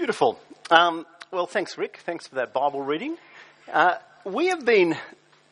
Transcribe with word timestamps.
Beautiful. 0.00 0.40
Um, 0.70 1.04
well, 1.30 1.44
thanks, 1.44 1.76
Rick. 1.76 1.98
Thanks 2.06 2.26
for 2.26 2.36
that 2.36 2.54
Bible 2.54 2.80
reading. 2.80 3.18
Uh, 3.70 3.96
we 4.24 4.46
have 4.46 4.64
been, 4.64 4.96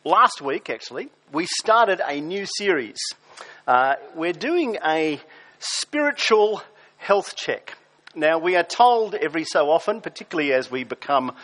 last 0.03 0.41
week 0.41 0.71
actually, 0.71 1.09
we 1.31 1.45
started 1.45 2.01
a 2.03 2.19
new 2.19 2.47
series. 2.57 2.97
Uh, 3.67 3.93
we're 4.15 4.33
doing 4.33 4.79
a 4.83 5.21
spiritual 5.59 6.63
health 6.97 7.35
check. 7.35 7.77
Now, 8.15 8.39
we 8.39 8.55
are 8.55 8.63
told 8.63 9.13
every 9.13 9.45
so 9.45 9.69
often, 9.69 10.01
particularly 10.01 10.51
as 10.51 10.71
we 10.71 10.83
become 10.83 11.35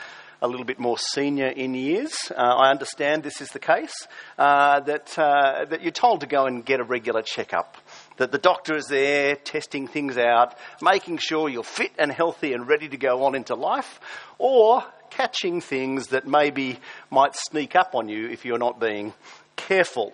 a 0.41 0.47
little 0.47 0.65
bit 0.65 0.79
more 0.79 0.97
senior 0.97 1.47
in 1.47 1.75
years, 1.75 2.31
uh, 2.31 2.41
I 2.41 2.71
understand 2.71 3.21
this 3.21 3.39
is 3.39 3.49
the 3.49 3.59
case, 3.59 4.07
uh, 4.39 4.79
that, 4.79 5.17
uh, 5.17 5.65
that 5.65 5.83
you're 5.83 5.91
told 5.91 6.21
to 6.21 6.27
go 6.27 6.47
and 6.47 6.65
get 6.65 6.79
a 6.79 6.83
regular 6.83 7.21
checkup 7.21 7.77
that 8.17 8.31
the 8.31 8.37
doctor 8.37 8.75
is 8.75 8.87
there 8.87 9.35
testing 9.35 9.87
things 9.87 10.17
out, 10.17 10.57
making 10.81 11.17
sure 11.17 11.49
you're 11.49 11.63
fit 11.63 11.91
and 11.97 12.11
healthy 12.11 12.53
and 12.53 12.67
ready 12.67 12.87
to 12.89 12.97
go 12.97 13.25
on 13.25 13.35
into 13.35 13.55
life, 13.55 13.99
or 14.37 14.83
catching 15.09 15.61
things 15.61 16.07
that 16.07 16.27
maybe 16.27 16.79
might 17.09 17.35
sneak 17.35 17.75
up 17.75 17.95
on 17.95 18.09
you 18.09 18.27
if 18.29 18.45
you're 18.45 18.57
not 18.57 18.79
being 18.79 19.13
careful. 19.55 20.13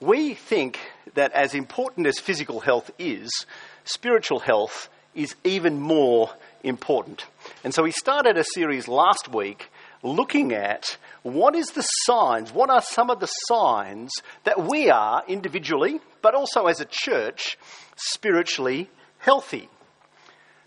We 0.00 0.34
think 0.34 0.78
that 1.14 1.32
as 1.32 1.54
important 1.54 2.06
as 2.06 2.18
physical 2.18 2.60
health 2.60 2.90
is, 2.98 3.46
spiritual 3.84 4.40
health 4.40 4.88
is 5.14 5.34
even 5.44 5.80
more 5.80 6.30
important. 6.62 7.24
And 7.64 7.74
so 7.74 7.82
we 7.82 7.92
started 7.92 8.36
a 8.36 8.44
series 8.44 8.88
last 8.88 9.28
week 9.32 9.70
looking 10.02 10.52
at 10.52 10.96
what 11.22 11.54
is 11.54 11.68
the 11.68 11.82
signs, 11.82 12.52
what 12.52 12.70
are 12.70 12.82
some 12.82 13.10
of 13.10 13.20
the 13.20 13.26
signs 13.26 14.10
that 14.44 14.68
we 14.68 14.90
are 14.90 15.22
individually, 15.28 16.00
but 16.20 16.34
also 16.34 16.66
as 16.66 16.80
a 16.80 16.86
church, 16.88 17.56
spiritually 17.96 18.90
healthy. 19.18 19.68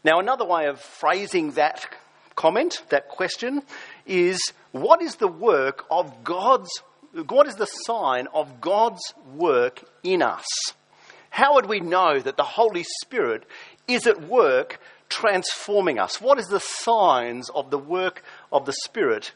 Now, 0.04 0.20
another 0.20 0.46
way 0.46 0.68
of 0.68 0.80
phrasing 0.80 1.52
that 1.52 1.86
comment, 2.36 2.84
that 2.90 3.10
question, 3.10 3.64
is 4.06 4.40
what 4.72 5.02
is 5.02 5.16
the 5.16 5.28
work 5.28 5.86
of 5.90 6.24
God's, 6.24 6.70
what 7.28 7.48
is 7.48 7.56
the 7.56 7.66
sign 7.66 8.28
of 8.34 8.62
God's 8.62 9.02
work 9.34 9.84
in 10.04 10.22
us? 10.22 10.46
How 11.30 11.56
would 11.56 11.66
we 11.66 11.82
know 11.82 12.20
that 12.20 12.38
the 12.38 12.44
Holy 12.44 12.86
Spirit 13.02 13.44
is 13.88 14.08
at 14.08 14.22
work 14.22 14.80
transforming 15.10 16.00
us? 16.00 16.22
What 16.22 16.40
is 16.40 16.48
the 16.48 16.62
signs 16.62 17.50
of 17.50 17.72
the 17.72 17.78
work 17.78 18.24
of 18.54 18.66
the 18.66 18.76
Spirit 18.86 19.34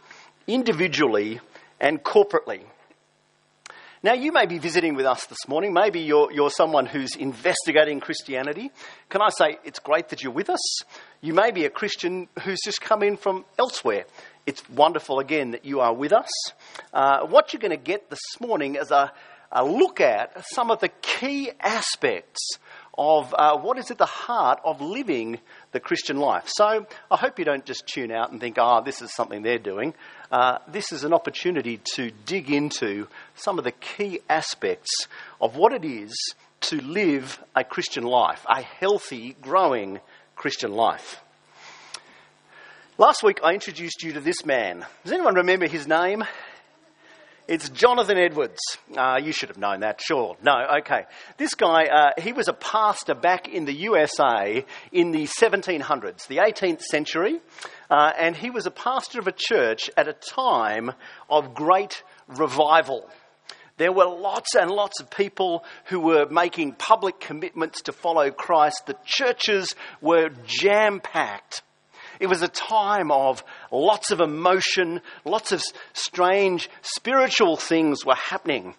individually 0.54 1.40
and 1.80 2.04
corporately? 2.04 2.62
Now, 4.02 4.14
you 4.14 4.32
may 4.32 4.46
be 4.46 4.60
visiting 4.60 4.96
with 4.96 5.06
us 5.06 5.26
this 5.26 5.46
morning. 5.50 5.74
Maybe 5.74 6.00
you're, 6.00 6.32
you're 6.32 6.50
someone 6.50 6.86
who's 6.86 7.18
investigating 7.18 8.00
Christianity. 8.00 8.72
Can 9.10 9.22
I 9.22 9.28
say 9.28 9.60
it's 9.66 9.80
great 9.80 10.08
that 10.10 10.24
you're 10.24 10.32
with 10.32 10.50
us? 10.50 10.84
You 11.20 11.34
may 11.34 11.52
be 11.52 11.66
a 11.66 11.70
Christian 11.70 12.30
who's 12.44 12.60
just 12.64 12.80
come 12.80 13.04
in 13.04 13.18
from 13.18 13.44
elsewhere. 13.58 14.06
It's 14.46 14.68
wonderful 14.70 15.20
again 15.20 15.52
that 15.52 15.66
you 15.66 15.82
are 15.82 15.94
with 15.94 16.14
us. 16.14 16.30
Uh, 16.94 17.26
what 17.28 17.52
you're 17.52 17.60
going 17.60 17.72
to 17.72 17.78
get 17.78 18.10
this 18.10 18.22
morning 18.40 18.76
is 18.76 18.90
a, 18.90 19.12
a 19.52 19.66
look 19.66 20.00
at 20.00 20.46
some 20.48 20.72
of 20.72 20.80
the 20.80 20.90
key 21.02 21.52
aspects 21.60 22.58
of 22.98 23.34
uh, 23.38 23.58
what 23.58 23.78
is 23.78 23.92
at 23.92 23.98
the 23.98 24.06
heart 24.06 24.60
of 24.64 24.82
living 24.82 25.40
the 25.72 25.80
Christian 25.80 26.18
life. 26.18 26.44
So 26.48 26.86
I 27.12 27.18
hope 27.18 27.40
you 27.40 27.46
don't 27.46 27.66
just 27.66 27.88
tune 27.88 28.12
out 28.12 28.32
and 28.32 28.40
think, 28.40 28.58
oh, 28.60 28.82
this 28.84 29.02
is 29.02 29.14
something 29.14 29.42
they're 29.42 29.58
doing. 29.58 29.94
Uh, 30.32 30.60
this 30.68 30.92
is 30.92 31.04
an 31.04 31.12
opportunity 31.12 31.80
to 31.96 32.12
dig 32.26 32.52
into 32.52 33.08
some 33.36 33.58
of 33.58 33.64
the 33.64 33.72
key 33.72 34.20
aspects 34.30 34.90
of 35.42 35.56
what 35.56 35.74
it 35.74 35.84
is 35.84 36.14
to 36.62 36.80
live 36.82 37.44
a 37.56 37.64
Christian 37.64 38.04
life, 38.04 38.46
a 38.48 38.62
healthy, 38.62 39.36
growing 39.42 40.00
Christian 40.36 40.72
life. 40.72 41.20
Last 43.00 43.24
week 43.24 43.40
I 43.44 43.54
introduced 43.54 44.04
you 44.04 44.14
to 44.14 44.20
this 44.20 44.46
man. 44.46 44.86
Does 45.04 45.14
anyone 45.14 45.36
remember 45.36 45.68
his 45.68 45.88
name? 45.88 46.24
It's 47.50 47.68
Jonathan 47.70 48.20
Edwards. 48.20 48.60
Uh, 48.96 49.18
you 49.20 49.32
should 49.32 49.50
have 49.50 49.58
known 49.58 49.80
that, 49.80 50.00
sure. 50.00 50.38
No, 50.44 50.54
okay. 50.82 51.06
This 51.38 51.56
guy, 51.56 51.86
uh, 51.86 52.22
he 52.22 52.32
was 52.32 52.48
a 52.48 52.54
pastor 52.54 53.16
back 53.16 53.48
in 53.48 53.66
the 53.66 53.74
USA 53.74 54.64
in 54.92 55.10
the 55.10 55.24
1700s, 55.24 56.28
the 56.28 56.38
18th 56.38 56.82
century, 56.82 57.40
uh, 57.90 58.12
and 58.20 58.36
he 58.36 58.52
was 58.52 58.68
a 58.68 58.72
pastor 58.72 59.18
of 59.18 59.26
a 59.26 59.32
church 59.36 59.90
at 59.98 60.08
a 60.08 60.14
time 60.14 60.92
of 61.28 61.56
great 61.56 62.04
revival. 62.28 63.10
There 63.78 63.92
were 63.92 64.06
lots 64.06 64.54
and 64.54 64.70
lots 64.70 65.00
of 65.02 65.10
people 65.10 65.66
who 65.86 66.02
were 66.02 66.28
making 66.30 66.74
public 66.74 67.20
commitments 67.20 67.82
to 67.84 67.94
follow 67.94 68.30
Christ. 68.30 68.86
The 68.86 68.98
churches 69.06 69.74
were 70.02 70.30
jam 70.46 71.00
packed. 71.00 71.64
It 72.20 72.28
was 72.28 72.42
a 72.42 72.48
time 72.48 73.12
of 73.12 73.44
lots 73.72 74.12
of 74.12 74.20
emotion, 74.20 75.02
lots 75.24 75.52
of 75.52 75.64
strange 75.94 76.70
spiritual 76.82 77.56
things 77.56 78.06
were 78.06 78.16
happening. 78.16 78.76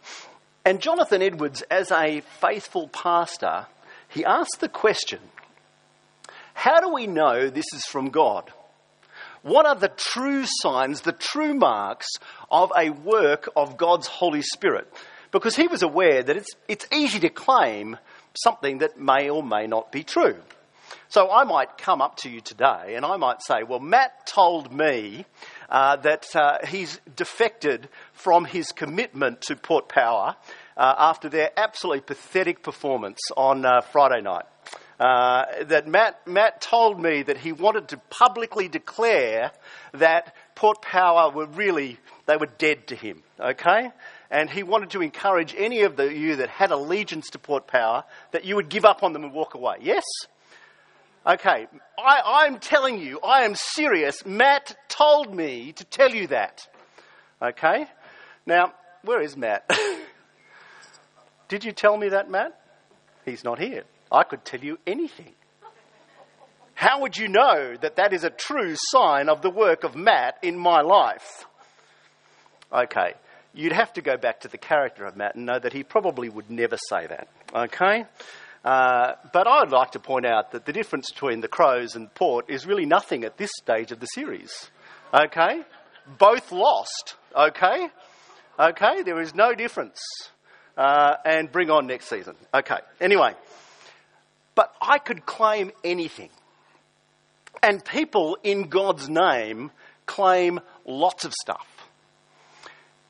And 0.65 0.81
Jonathan 0.81 1.23
Edwards, 1.23 1.63
as 1.71 1.91
a 1.91 2.21
faithful 2.41 2.89
pastor, 2.89 3.67
he 4.09 4.25
asked 4.25 4.61
the 4.61 4.69
question 4.69 5.21
how 6.53 6.81
do 6.81 6.93
we 6.93 7.07
know 7.07 7.49
this 7.49 7.73
is 7.73 7.87
from 7.87 8.11
God? 8.11 8.53
What 9.43 9.65
are 9.65 9.75
the 9.75 9.89
true 9.89 10.45
signs, 10.45 11.01
the 11.01 11.13
true 11.13 11.55
marks 11.55 12.07
of 12.51 12.71
a 12.77 12.91
work 12.91 13.49
of 13.57 13.79
God's 13.79 14.07
Holy 14.07 14.43
Spirit? 14.43 14.93
Because 15.31 15.57
he 15.57 15.69
was 15.69 15.83
aware 15.83 16.23
that 16.23 16.37
it's, 16.37 16.51
it's 16.69 16.87
easy 16.93 17.21
to 17.21 17.31
claim 17.31 17.97
something 18.35 18.79
that 18.79 19.01
may 19.01 19.31
or 19.31 19.43
may 19.43 19.67
not 19.67 19.91
be 19.91 20.05
true. 20.05 20.37
So 21.11 21.29
I 21.29 21.43
might 21.43 21.77
come 21.77 22.01
up 22.01 22.19
to 22.19 22.31
you 22.31 22.41
today 22.41 22.95
and 22.95 23.05
I 23.05 23.17
might 23.17 23.43
say, 23.43 23.65
well, 23.65 23.81
Matt 23.81 24.29
told 24.29 24.73
me 24.73 25.27
uh, 25.69 25.97
that 25.97 26.37
uh, 26.37 26.59
he's 26.69 27.01
defected 27.17 27.89
from 28.13 28.45
his 28.45 28.71
commitment 28.71 29.41
to 29.43 29.57
Port 29.57 29.89
Power 29.89 30.37
uh, 30.77 30.95
after 30.97 31.29
their 31.29 31.51
absolutely 31.57 32.03
pathetic 32.03 32.63
performance 32.63 33.19
on 33.37 33.67
uh, 33.67 33.81
Friday 33.81 34.23
night. 34.23 34.45
Uh, 35.01 35.47
that 35.65 35.89
Matt, 35.89 36.25
Matt 36.29 36.61
told 36.61 37.01
me 37.01 37.25
that 37.25 37.39
he 37.39 37.51
wanted 37.51 37.89
to 37.89 37.97
publicly 38.09 38.69
declare 38.69 39.51
that 39.95 40.37
Port 40.55 40.81
Power 40.81 41.33
were 41.33 41.47
really, 41.47 41.99
they 42.27 42.37
were 42.37 42.51
dead 42.59 42.87
to 42.87 42.95
him, 42.95 43.25
okay? 43.41 43.91
And 44.31 44.49
he 44.49 44.63
wanted 44.63 44.91
to 44.91 45.03
encourage 45.03 45.57
any 45.59 45.81
of 45.83 45.97
the, 45.97 46.15
you 46.15 46.37
that 46.37 46.51
had 46.51 46.71
allegiance 46.71 47.31
to 47.31 47.41
Port 47.41 47.67
Power 47.67 48.05
that 48.31 48.45
you 48.45 48.55
would 48.55 48.69
give 48.69 48.85
up 48.85 49.03
on 49.03 49.13
them 49.13 49.25
and 49.25 49.33
walk 49.33 49.55
away. 49.55 49.79
Yes? 49.81 50.05
Okay, 51.27 51.67
I, 51.99 52.47
am 52.47 52.59
telling 52.59 52.99
you, 52.99 53.21
I 53.21 53.43
am 53.43 53.55
serious. 53.55 54.25
Matt 54.25 54.75
told 54.89 55.35
me 55.35 55.73
to 55.73 55.85
tell 55.85 56.11
you 56.11 56.29
that. 56.29 56.67
Okay? 57.43 57.87
Now, 58.47 58.73
where 59.03 59.21
is 59.21 59.37
Matt? 59.37 59.71
Did 61.49 61.65
you 61.65 61.73
tell 61.73 61.97
me 61.97 62.11
that, 62.11 62.31
Matt? 62.31 62.59
He's 63.27 63.45
not 63.45 63.59
here. 63.59 63.85
I 64.11 64.23
could 64.23 64.45
tell 64.47 64.61
you 64.61 64.79
anything. 64.87 65.35
How 66.75 67.03
would 67.03 67.19
you 67.19 67.29
know 67.29 67.77
that 67.83 67.97
that 67.97 68.15
is 68.15 68.25
a 68.25 68.31
true 68.31 68.75
sign 68.75 69.29
of 69.29 69.43
the 69.43 69.51
work 69.51 69.85
of 69.85 69.95
Matt 69.95 70.39
in 70.43 70.57
my 70.57 70.81
life? 70.81 71.45
Okay, 72.73 73.13
you'd 73.53 73.73
have 73.73 73.93
to 73.95 74.01
go 74.01 74.17
back 74.17 74.41
to 74.41 74.49
the 74.49 74.57
character 74.57 75.05
of 75.05 75.17
Matt 75.17 75.35
and 75.35 75.45
know 75.45 75.59
that 75.59 75.75
he 75.75 75.83
probably 75.83 76.31
would 76.31 76.51
never 76.51 76.79
say 76.89 77.07
that. 77.07 77.29
Okay? 77.55 78.07
Uh, 78.65 79.15
but 79.33 79.47
I'd 79.47 79.71
like 79.71 79.93
to 79.93 79.99
point 79.99 80.27
out 80.27 80.53
that 80.53 80.67
the 80.67 80.73
difference 80.73 81.11
between 81.11 81.41
the 81.41 81.49
Crows 81.49 81.97
and 81.97 82.13
Port 82.15 82.51
is 82.51 82.67
really 82.67 82.85
nothing 82.85 83.25
at 83.25 83.39
this 83.39 83.51
stage 83.57 83.91
of 83.91 84.01
the 84.01 84.07
series. 84.07 84.71
Okay? 85.15 85.63
Both 86.19 86.53
lost. 86.53 87.17
Okay? 87.35 87.89
Okay? 88.59 89.03
There 89.03 89.21
is 89.21 89.35
no 89.35 89.55
difference. 89.55 90.01
Uh, 90.77 91.17
and 91.25 91.51
bring 91.51 91.71
on 91.71 91.87
next 91.87 92.09
season. 92.09 92.35
Okay. 92.55 92.79
Anyway. 93.01 93.35
But 94.55 94.75
I 94.81 94.99
could 94.99 95.25
claim 95.25 95.73
anything. 95.85 96.31
And 97.63 97.85
people 97.85 98.37
in 98.43 98.69
God's 98.69 99.09
name 99.09 99.71
claim 100.07 100.61
lots 100.85 101.25
of 101.25 101.33
stuff. 101.33 101.67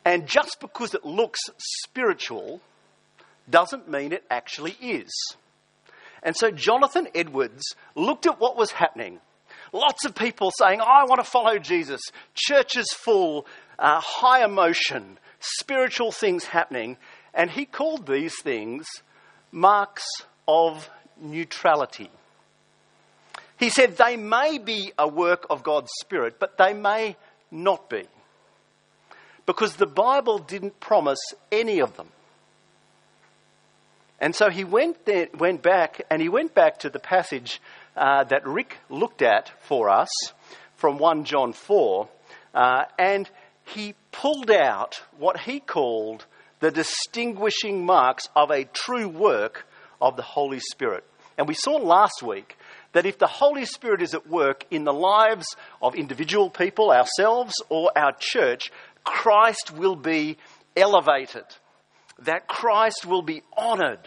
And 0.04 0.26
just 0.26 0.58
because 0.60 0.94
it 0.94 1.04
looks 1.04 1.40
spiritual 1.58 2.60
doesn't 3.48 3.90
mean 3.90 4.12
it 4.12 4.24
actually 4.30 4.76
is. 4.80 5.10
And 6.22 6.36
so 6.36 6.50
Jonathan 6.50 7.08
Edwards 7.14 7.62
looked 7.94 8.26
at 8.26 8.40
what 8.40 8.56
was 8.56 8.72
happening. 8.72 9.20
Lots 9.72 10.04
of 10.04 10.14
people 10.14 10.50
saying, 10.58 10.80
I 10.80 11.04
want 11.04 11.20
to 11.24 11.30
follow 11.30 11.58
Jesus. 11.58 12.00
Churches 12.34 12.92
full, 12.92 13.46
uh, 13.78 14.00
high 14.00 14.44
emotion, 14.44 15.18
spiritual 15.38 16.12
things 16.12 16.44
happening. 16.44 16.96
And 17.32 17.50
he 17.50 17.64
called 17.64 18.06
these 18.06 18.34
things 18.42 18.86
marks 19.52 20.04
of 20.46 20.88
neutrality. 21.20 22.10
He 23.58 23.70
said 23.70 23.96
they 23.96 24.16
may 24.16 24.58
be 24.58 24.92
a 24.98 25.06
work 25.06 25.46
of 25.50 25.62
God's 25.62 25.90
Spirit, 26.00 26.36
but 26.38 26.56
they 26.56 26.72
may 26.72 27.16
not 27.50 27.90
be. 27.90 28.04
Because 29.46 29.76
the 29.76 29.86
Bible 29.86 30.38
didn't 30.38 30.80
promise 30.80 31.20
any 31.52 31.80
of 31.80 31.96
them. 31.96 32.08
And 34.20 34.34
so 34.34 34.50
he 34.50 34.64
went, 34.64 35.06
there, 35.06 35.28
went 35.38 35.62
back, 35.62 36.02
and 36.10 36.20
he 36.20 36.28
went 36.28 36.54
back 36.54 36.80
to 36.80 36.90
the 36.90 36.98
passage 36.98 37.60
uh, 37.96 38.24
that 38.24 38.46
Rick 38.46 38.76
looked 38.88 39.22
at 39.22 39.50
for 39.62 39.88
us 39.88 40.10
from 40.76 40.98
1 40.98 41.24
John 41.24 41.52
4, 41.52 42.08
uh, 42.54 42.84
and 42.98 43.28
he 43.64 43.94
pulled 44.12 44.50
out 44.50 45.00
what 45.18 45.40
he 45.40 45.60
called 45.60 46.26
the 46.60 46.70
distinguishing 46.70 47.84
marks 47.84 48.28
of 48.36 48.50
a 48.50 48.64
true 48.64 49.08
work 49.08 49.66
of 50.00 50.16
the 50.16 50.22
Holy 50.22 50.60
Spirit. 50.60 51.04
And 51.38 51.48
we 51.48 51.54
saw 51.54 51.76
last 51.76 52.22
week 52.22 52.58
that 52.92 53.06
if 53.06 53.18
the 53.18 53.26
Holy 53.26 53.64
Spirit 53.64 54.02
is 54.02 54.14
at 54.14 54.26
work 54.26 54.66
in 54.70 54.84
the 54.84 54.92
lives 54.92 55.46
of 55.80 55.94
individual 55.94 56.50
people, 56.50 56.90
ourselves, 56.90 57.54
or 57.68 57.90
our 57.96 58.14
church, 58.18 58.70
Christ 59.04 59.72
will 59.74 59.96
be 59.96 60.36
elevated, 60.76 61.44
that 62.22 62.46
Christ 62.46 63.06
will 63.06 63.22
be 63.22 63.42
honoured, 63.56 64.00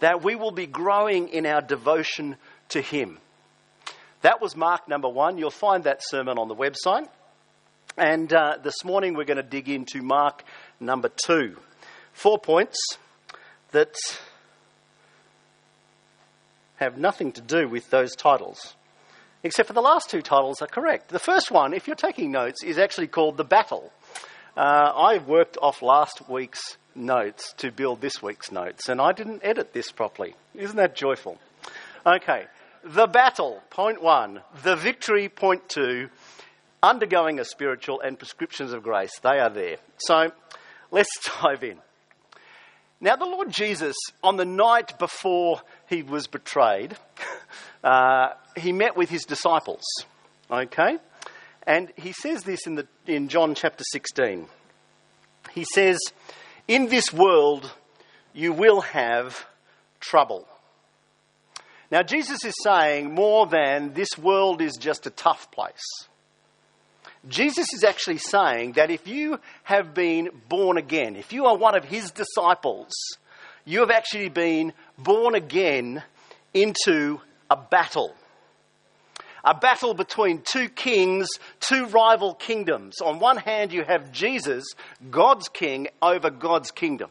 that 0.00 0.22
we 0.22 0.34
will 0.34 0.50
be 0.50 0.66
growing 0.66 1.28
in 1.28 1.46
our 1.46 1.60
devotion 1.60 2.36
to 2.70 2.80
Him. 2.80 3.18
That 4.22 4.40
was 4.40 4.56
Mark 4.56 4.88
number 4.88 5.08
one. 5.08 5.38
You'll 5.38 5.50
find 5.50 5.84
that 5.84 6.00
sermon 6.00 6.38
on 6.38 6.48
the 6.48 6.54
website. 6.54 7.08
And 7.96 8.32
uh, 8.32 8.58
this 8.62 8.84
morning 8.84 9.14
we're 9.14 9.24
going 9.24 9.36
to 9.36 9.42
dig 9.42 9.68
into 9.68 10.00
Mark 10.00 10.44
number 10.80 11.10
two. 11.26 11.56
Four 12.12 12.38
points 12.38 12.78
that 13.72 13.94
have 16.76 16.98
nothing 16.98 17.32
to 17.32 17.40
do 17.40 17.68
with 17.68 17.90
those 17.90 18.14
titles, 18.16 18.74
except 19.42 19.66
for 19.66 19.72
the 19.72 19.80
last 19.80 20.10
two 20.10 20.22
titles 20.22 20.62
are 20.62 20.66
correct. 20.66 21.08
The 21.08 21.18
first 21.18 21.50
one, 21.50 21.74
if 21.74 21.86
you're 21.86 21.96
taking 21.96 22.32
notes, 22.32 22.62
is 22.64 22.78
actually 22.78 23.08
called 23.08 23.36
The 23.36 23.44
Battle. 23.44 23.92
Uh, 24.56 24.60
I 24.60 25.18
worked 25.18 25.56
off 25.60 25.82
last 25.82 26.28
week's 26.28 26.76
notes 26.94 27.54
to 27.58 27.70
build 27.70 28.00
this 28.00 28.22
week's 28.22 28.52
notes, 28.52 28.88
and 28.88 29.00
I 29.00 29.12
didn't 29.12 29.42
edit 29.44 29.72
this 29.72 29.90
properly. 29.90 30.34
Isn't 30.54 30.76
that 30.76 30.94
joyful? 30.94 31.38
Okay, 32.04 32.46
The 32.84 33.06
Battle, 33.06 33.62
point 33.70 34.02
one. 34.02 34.40
The 34.62 34.76
Victory, 34.76 35.28
point 35.28 35.68
two 35.68 36.08
undergoing 36.82 37.38
a 37.38 37.44
spiritual 37.44 38.00
and 38.00 38.18
prescriptions 38.18 38.72
of 38.72 38.82
grace. 38.82 39.12
They 39.22 39.38
are 39.38 39.50
there. 39.50 39.76
So 39.98 40.32
let's 40.90 41.10
dive 41.42 41.62
in. 41.62 41.78
Now, 43.00 43.16
the 43.16 43.24
Lord 43.24 43.50
Jesus, 43.50 43.96
on 44.22 44.36
the 44.36 44.44
night 44.44 44.98
before 44.98 45.60
he 45.88 46.02
was 46.02 46.26
betrayed, 46.28 46.96
uh, 47.84 48.30
he 48.56 48.72
met 48.72 48.96
with 48.96 49.10
his 49.10 49.24
disciples. 49.24 49.82
Okay? 50.50 50.98
And 51.66 51.92
he 51.96 52.12
says 52.12 52.44
this 52.44 52.66
in, 52.66 52.76
the, 52.76 52.86
in 53.06 53.28
John 53.28 53.54
chapter 53.54 53.82
16. 53.92 54.46
He 55.52 55.64
says, 55.64 55.98
In 56.68 56.88
this 56.88 57.12
world 57.12 57.70
you 58.32 58.52
will 58.52 58.80
have 58.80 59.46
trouble. 60.00 60.46
Now, 61.90 62.02
Jesus 62.02 62.42
is 62.44 62.54
saying 62.62 63.14
more 63.14 63.46
than 63.46 63.92
this 63.92 64.16
world 64.16 64.62
is 64.62 64.78
just 64.80 65.06
a 65.06 65.10
tough 65.10 65.50
place. 65.50 65.84
Jesus 67.28 67.72
is 67.74 67.84
actually 67.84 68.18
saying 68.18 68.72
that 68.72 68.90
if 68.90 69.06
you 69.06 69.38
have 69.64 69.92
been 69.94 70.30
born 70.48 70.78
again, 70.78 71.16
if 71.16 71.32
you 71.32 71.44
are 71.44 71.56
one 71.56 71.76
of 71.76 71.84
his 71.84 72.10
disciples, 72.10 72.90
you 73.64 73.80
have 73.80 73.90
actually 73.90 74.30
been 74.30 74.72
born 74.98 75.34
again 75.34 76.02
into 76.54 77.20
a 77.50 77.56
battle. 77.56 78.14
A 79.44 79.54
battle 79.54 79.94
between 79.94 80.42
two 80.42 80.68
kings, 80.68 81.28
two 81.58 81.86
rival 81.86 82.34
kingdoms. 82.34 83.00
On 83.00 83.18
one 83.18 83.38
hand, 83.38 83.72
you 83.72 83.82
have 83.84 84.12
Jesus, 84.12 84.64
God's 85.10 85.48
king, 85.48 85.88
over 86.00 86.30
God's 86.30 86.70
kingdom. 86.70 87.10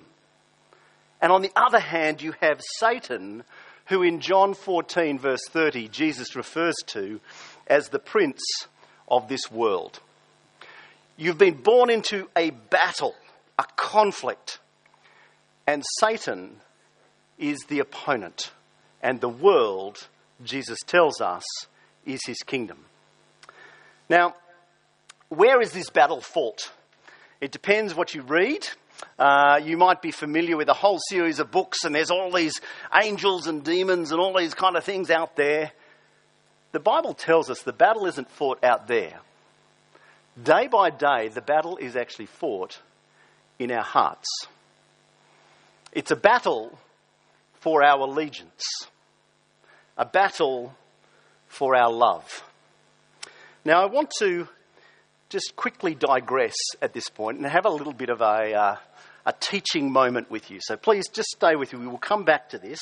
And 1.22 1.32
on 1.32 1.42
the 1.42 1.52
other 1.56 1.80
hand, 1.80 2.22
you 2.22 2.34
have 2.40 2.62
Satan, 2.80 3.44
who 3.88 4.02
in 4.02 4.22
John 4.22 4.54
14, 4.54 5.20
verse 5.20 5.46
30, 5.50 5.90
Jesus 5.90 6.36
refers 6.36 6.76
to 6.88 7.20
as 7.68 7.90
the 7.90 8.00
prince 8.00 8.42
of 9.08 9.28
this 9.28 9.52
world. 9.52 10.00
You've 11.18 11.38
been 11.38 11.62
born 11.62 11.90
into 11.90 12.30
a 12.36 12.50
battle, 12.50 13.16
a 13.60 13.66
conflict, 13.76 14.60
and 15.68 15.84
Satan 16.00 16.56
is 17.38 17.60
the 17.68 17.80
opponent, 17.80 18.52
and 19.04 19.20
the 19.22 19.30
world, 19.30 20.08
Jesus 20.44 20.80
tells 20.88 21.22
us, 21.22 21.44
is 22.06 22.22
his 22.26 22.40
kingdom. 22.40 22.78
Now, 24.10 24.36
where 25.30 25.62
is 25.62 25.72
this 25.72 25.90
battle 25.90 26.22
fought? 26.22 26.72
It 27.40 27.52
depends 27.52 27.96
what 27.96 28.14
you 28.14 28.22
read. 28.22 28.68
Uh, 29.18 29.60
you 29.64 29.78
might 29.78 30.02
be 30.02 30.12
familiar 30.12 30.58
with 30.58 30.70
a 30.70 30.74
whole 30.74 31.00
series 31.10 31.40
of 31.40 31.52
books, 31.52 31.86
and 31.86 31.96
there's 31.96 32.12
all 32.12 32.32
these 32.32 32.60
angels 32.94 33.48
and 33.48 33.64
demons 33.64 34.12
and 34.12 34.20
all 34.20 34.38
these 34.38 34.54
kind 34.54 34.76
of 34.76 34.84
things 34.84 35.10
out 35.10 35.36
there. 35.36 35.72
The 36.72 36.80
Bible 36.80 37.14
tells 37.14 37.50
us 37.50 37.62
the 37.64 37.74
battle 37.74 38.06
isn't 38.06 38.30
fought 38.30 38.64
out 38.64 38.88
there. 38.88 39.20
Day 40.42 40.68
by 40.68 40.90
day, 40.90 41.28
the 41.28 41.42
battle 41.42 41.78
is 41.78 41.96
actually 41.96 42.28
fought 42.28 42.80
in 43.60 43.72
our 43.72 43.84
hearts. 43.84 44.28
It's 45.92 46.12
a 46.12 46.16
battle 46.16 46.78
for 47.56 47.84
our 47.84 48.00
allegiance, 48.00 48.64
a 49.98 50.06
battle 50.06 50.74
for 51.52 51.76
our 51.76 51.92
love. 51.92 52.44
Now, 53.66 53.84
I 53.84 53.86
want 53.86 54.12
to 54.20 54.48
just 55.30 55.56
quickly 55.56 55.94
digress 55.94 56.56
at 56.82 56.94
this 56.94 57.10
point 57.10 57.38
and 57.38 57.46
have 57.46 57.66
a 57.66 57.70
little 57.70 57.94
bit 57.94 58.10
of 58.10 58.22
a, 58.22 58.54
uh, 58.54 58.76
a 59.26 59.34
teaching 59.40 59.92
moment 59.92 60.32
with 60.32 60.50
you. 60.50 60.60
So 60.62 60.78
please 60.78 61.08
just 61.10 61.30
stay 61.30 61.56
with 61.56 61.74
me. 61.74 61.80
We 61.80 61.88
will 61.88 61.98
come 61.98 62.24
back 62.24 62.50
to 62.50 62.58
this. 62.58 62.80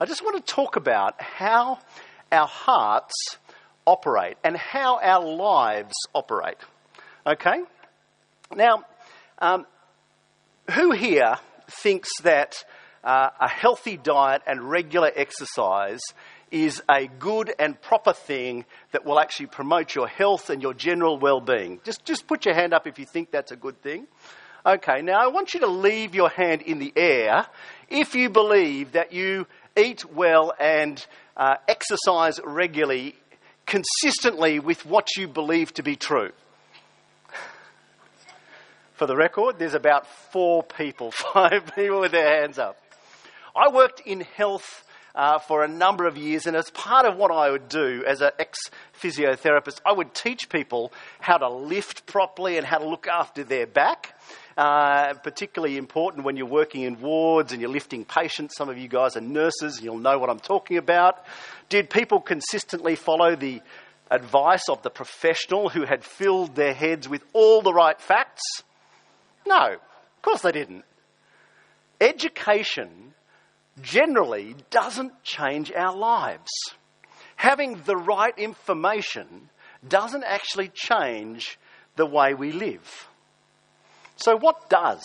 I 0.00 0.06
just 0.06 0.24
want 0.24 0.44
to 0.44 0.52
talk 0.52 0.76
about 0.76 1.20
how 1.20 1.78
our 2.32 2.46
hearts 2.46 3.14
operate 3.86 4.38
and 4.42 4.56
how 4.56 4.98
our 5.00 5.22
lives 5.22 5.94
operate. 6.14 6.56
Okay? 7.26 7.60
Now, 8.54 8.84
um, 9.38 9.66
who 10.72 10.92
here 10.92 11.36
thinks 11.68 12.08
that 12.22 12.64
uh, 13.04 13.28
a 13.40 13.48
healthy 13.48 13.96
diet 13.96 14.42
and 14.46 14.70
regular 14.70 15.10
exercise 15.14 16.00
is 16.50 16.82
a 16.88 17.06
good 17.06 17.52
and 17.58 17.80
proper 17.80 18.12
thing 18.12 18.64
that 18.92 19.04
will 19.04 19.20
actually 19.20 19.46
promote 19.46 19.94
your 19.94 20.08
health 20.08 20.50
and 20.50 20.62
your 20.62 20.74
general 20.74 21.18
well-being? 21.18 21.80
Just, 21.84 22.04
just 22.04 22.26
put 22.26 22.44
your 22.44 22.54
hand 22.54 22.72
up 22.72 22.86
if 22.86 22.98
you 22.98 23.06
think 23.06 23.30
that's 23.30 23.52
a 23.52 23.56
good 23.56 23.80
thing. 23.82 24.06
Okay, 24.64 25.00
now 25.00 25.18
I 25.18 25.28
want 25.28 25.54
you 25.54 25.60
to 25.60 25.66
leave 25.66 26.14
your 26.14 26.28
hand 26.28 26.62
in 26.62 26.78
the 26.78 26.92
air 26.94 27.46
if 27.88 28.14
you 28.14 28.28
believe 28.28 28.92
that 28.92 29.12
you 29.12 29.46
eat 29.76 30.04
well 30.04 30.52
and 30.60 31.04
uh, 31.36 31.54
exercise 31.66 32.38
regularly 32.44 33.14
consistently 33.64 34.58
with 34.58 34.84
what 34.84 35.16
you 35.16 35.28
believe 35.28 35.72
to 35.74 35.82
be 35.82 35.96
true. 35.96 36.30
For 38.94 39.06
the 39.06 39.16
record, 39.16 39.58
there's 39.58 39.74
about 39.74 40.06
four 40.06 40.62
people, 40.62 41.10
five 41.32 41.72
people 41.74 42.00
with 42.00 42.12
their 42.12 42.40
hands 42.40 42.58
up. 42.58 42.76
I 43.56 43.72
worked 43.72 44.00
in 44.00 44.20
health 44.20 44.84
uh, 45.14 45.38
for 45.38 45.64
a 45.64 45.68
number 45.68 46.06
of 46.06 46.16
years, 46.16 46.46
and 46.46 46.56
as 46.56 46.70
part 46.70 47.06
of 47.06 47.16
what 47.16 47.30
I 47.30 47.50
would 47.50 47.68
do 47.68 48.04
as 48.06 48.20
an 48.20 48.30
ex 48.38 48.58
physiotherapist, 49.00 49.80
I 49.84 49.92
would 49.92 50.14
teach 50.14 50.48
people 50.48 50.92
how 51.18 51.38
to 51.38 51.48
lift 51.48 52.06
properly 52.06 52.56
and 52.56 52.66
how 52.66 52.78
to 52.78 52.88
look 52.88 53.06
after 53.06 53.44
their 53.44 53.66
back. 53.66 54.14
Uh, 54.56 55.14
particularly 55.14 55.78
important 55.78 56.24
when 56.24 56.36
you're 56.36 56.44
working 56.44 56.82
in 56.82 57.00
wards 57.00 57.52
and 57.52 57.62
you're 57.62 57.70
lifting 57.70 58.04
patients. 58.04 58.54
Some 58.56 58.68
of 58.68 58.76
you 58.76 58.88
guys 58.88 59.16
are 59.16 59.20
nurses, 59.22 59.80
you'll 59.80 59.98
know 59.98 60.18
what 60.18 60.28
I'm 60.28 60.40
talking 60.40 60.76
about. 60.76 61.24
Did 61.70 61.88
people 61.88 62.20
consistently 62.20 62.94
follow 62.94 63.36
the 63.36 63.62
advice 64.10 64.68
of 64.68 64.82
the 64.82 64.90
professional 64.90 65.68
who 65.70 65.84
had 65.84 66.04
filled 66.04 66.56
their 66.56 66.74
heads 66.74 67.08
with 67.08 67.22
all 67.32 67.62
the 67.62 67.72
right 67.72 67.98
facts? 67.98 68.42
No, 69.46 69.74
of 69.74 70.22
course 70.22 70.42
they 70.42 70.52
didn't. 70.52 70.84
Education 72.00 73.14
generally 73.82 74.56
doesn't 74.70 75.22
change 75.22 75.72
our 75.72 75.94
lives. 75.94 76.50
Having 77.36 77.82
the 77.86 77.96
right 77.96 78.36
information 78.38 79.48
doesn't 79.86 80.24
actually 80.24 80.70
change 80.74 81.58
the 81.96 82.06
way 82.06 82.34
we 82.34 82.52
live. 82.52 83.08
So, 84.16 84.36
what 84.36 84.68
does? 84.68 85.02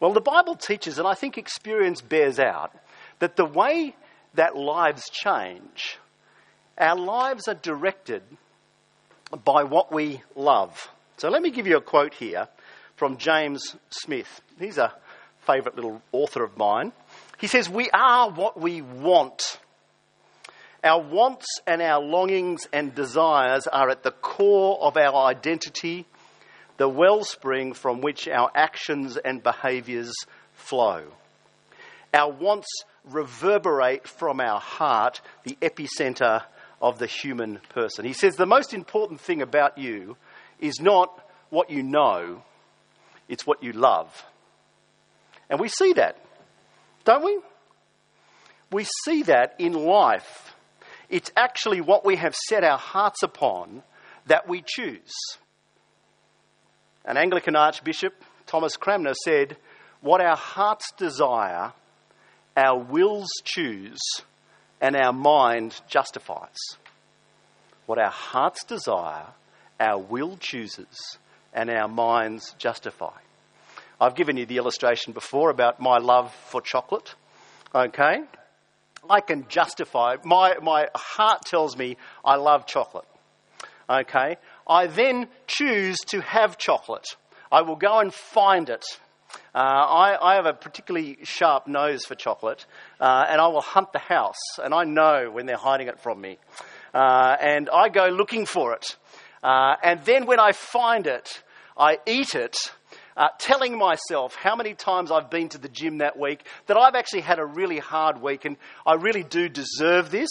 Well, 0.00 0.14
the 0.14 0.20
Bible 0.20 0.54
teaches, 0.54 0.98
and 0.98 1.06
I 1.06 1.14
think 1.14 1.36
experience 1.36 2.00
bears 2.00 2.38
out, 2.38 2.74
that 3.18 3.36
the 3.36 3.44
way 3.44 3.94
that 4.34 4.56
lives 4.56 5.10
change, 5.10 5.98
our 6.78 6.96
lives 6.96 7.48
are 7.48 7.54
directed 7.54 8.22
by 9.44 9.64
what 9.64 9.92
we 9.92 10.22
love. 10.34 10.88
So, 11.18 11.28
let 11.28 11.42
me 11.42 11.50
give 11.50 11.66
you 11.66 11.76
a 11.76 11.82
quote 11.82 12.14
here 12.14 12.48
from 12.96 13.18
James 13.18 13.76
Smith. 13.90 14.40
He's 14.58 14.78
a 14.78 14.94
favourite 15.46 15.76
little 15.76 16.00
author 16.12 16.42
of 16.44 16.56
mine. 16.56 16.92
He 17.40 17.46
says, 17.46 17.68
We 17.68 17.88
are 17.90 18.30
what 18.30 18.60
we 18.60 18.82
want. 18.82 19.58
Our 20.84 21.02
wants 21.02 21.46
and 21.66 21.82
our 21.82 22.00
longings 22.00 22.66
and 22.72 22.94
desires 22.94 23.66
are 23.66 23.90
at 23.90 24.02
the 24.02 24.10
core 24.10 24.78
of 24.80 24.96
our 24.96 25.26
identity, 25.26 26.06
the 26.76 26.88
wellspring 26.88 27.74
from 27.74 28.00
which 28.00 28.28
our 28.28 28.50
actions 28.54 29.16
and 29.16 29.42
behaviours 29.42 30.12
flow. 30.54 31.04
Our 32.14 32.30
wants 32.30 32.68
reverberate 33.04 34.06
from 34.06 34.40
our 34.40 34.60
heart, 34.60 35.20
the 35.44 35.56
epicenter 35.60 36.42
of 36.80 36.98
the 36.98 37.06
human 37.06 37.60
person. 37.70 38.04
He 38.04 38.12
says 38.12 38.36
the 38.36 38.46
most 38.46 38.72
important 38.72 39.20
thing 39.20 39.42
about 39.42 39.78
you 39.78 40.16
is 40.58 40.80
not 40.80 41.26
what 41.50 41.70
you 41.70 41.82
know, 41.82 42.42
it's 43.28 43.46
what 43.46 43.62
you 43.62 43.72
love. 43.72 44.24
And 45.48 45.60
we 45.60 45.68
see 45.68 45.92
that, 45.94 46.18
don't 47.04 47.24
we? 47.24 47.40
We 48.72 48.86
see 49.04 49.22
that 49.24 49.54
in 49.58 49.72
life. 49.72 50.54
It's 51.08 51.32
actually 51.36 51.80
what 51.80 52.04
we 52.04 52.16
have 52.16 52.34
set 52.34 52.62
our 52.62 52.78
hearts 52.78 53.22
upon 53.22 53.82
that 54.26 54.48
we 54.48 54.62
choose. 54.64 55.12
An 57.04 57.16
Anglican 57.16 57.56
Archbishop, 57.56 58.14
Thomas 58.46 58.76
Cranmer, 58.76 59.14
said, 59.24 59.56
What 60.00 60.20
our 60.20 60.36
hearts 60.36 60.92
desire, 60.96 61.72
our 62.56 62.78
wills 62.78 63.30
choose, 63.44 63.98
and 64.80 64.94
our 64.94 65.12
mind 65.12 65.80
justifies. 65.88 66.58
What 67.86 67.98
our 67.98 68.10
hearts 68.10 68.62
desire, 68.64 69.26
our 69.80 69.98
will 69.98 70.36
chooses, 70.38 71.18
and 71.52 71.70
our 71.70 71.88
minds 71.88 72.54
justify. 72.58 73.18
I've 74.00 74.14
given 74.14 74.38
you 74.38 74.46
the 74.46 74.56
illustration 74.56 75.12
before 75.12 75.50
about 75.50 75.78
my 75.78 75.98
love 75.98 76.34
for 76.48 76.62
chocolate. 76.62 77.14
Okay? 77.74 78.22
I 79.08 79.20
can 79.20 79.46
justify, 79.48 80.16
my, 80.24 80.54
my 80.62 80.88
heart 80.94 81.42
tells 81.44 81.76
me 81.76 81.98
I 82.24 82.36
love 82.36 82.66
chocolate. 82.66 83.04
Okay? 83.90 84.38
I 84.66 84.86
then 84.86 85.28
choose 85.46 85.98
to 86.06 86.22
have 86.22 86.56
chocolate. 86.56 87.08
I 87.52 87.60
will 87.60 87.76
go 87.76 87.98
and 87.98 88.14
find 88.14 88.70
it. 88.70 88.84
Uh, 89.54 89.58
I, 89.58 90.32
I, 90.32 90.34
have 90.36 90.46
a 90.46 90.52
particularly 90.54 91.18
sharp 91.22 91.66
nose 91.68 92.04
for 92.04 92.14
chocolate, 92.14 92.66
uh, 93.00 93.26
and 93.28 93.40
I 93.40 93.46
will 93.48 93.60
hunt 93.60 93.92
the 93.92 94.00
house, 94.00 94.58
and 94.62 94.74
I 94.74 94.84
know 94.84 95.30
when 95.30 95.46
they're 95.46 95.56
hiding 95.56 95.86
it 95.88 96.00
from 96.00 96.20
me. 96.20 96.38
Uh, 96.92 97.36
and 97.40 97.68
I 97.68 97.90
go 97.90 98.08
looking 98.08 98.46
for 98.46 98.74
it. 98.74 98.96
Uh, 99.42 99.74
and 99.82 100.00
then 100.04 100.26
when 100.26 100.40
I 100.40 100.52
find 100.52 101.06
it, 101.06 101.42
I 101.76 101.98
eat 102.06 102.34
it, 102.34 102.56
uh, 103.16 103.28
telling 103.38 103.76
myself 103.76 104.34
how 104.34 104.56
many 104.56 104.74
times 104.74 105.10
I've 105.10 105.30
been 105.30 105.48
to 105.50 105.58
the 105.58 105.68
gym 105.68 105.98
that 105.98 106.18
week, 106.18 106.44
that 106.66 106.76
I've 106.76 106.94
actually 106.94 107.22
had 107.22 107.38
a 107.38 107.44
really 107.44 107.78
hard 107.78 108.22
week 108.22 108.44
and 108.44 108.56
I 108.86 108.94
really 108.94 109.22
do 109.22 109.48
deserve 109.48 110.10
this. 110.10 110.30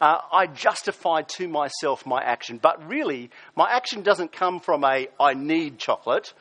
Uh, 0.00 0.18
I 0.32 0.46
justify 0.46 1.22
to 1.36 1.48
myself 1.48 2.06
my 2.06 2.22
action. 2.22 2.58
But 2.58 2.88
really, 2.88 3.30
my 3.56 3.70
action 3.70 4.02
doesn't 4.02 4.32
come 4.32 4.60
from 4.60 4.84
a 4.84 5.08
I 5.18 5.34
need 5.34 5.78
chocolate 5.78 6.32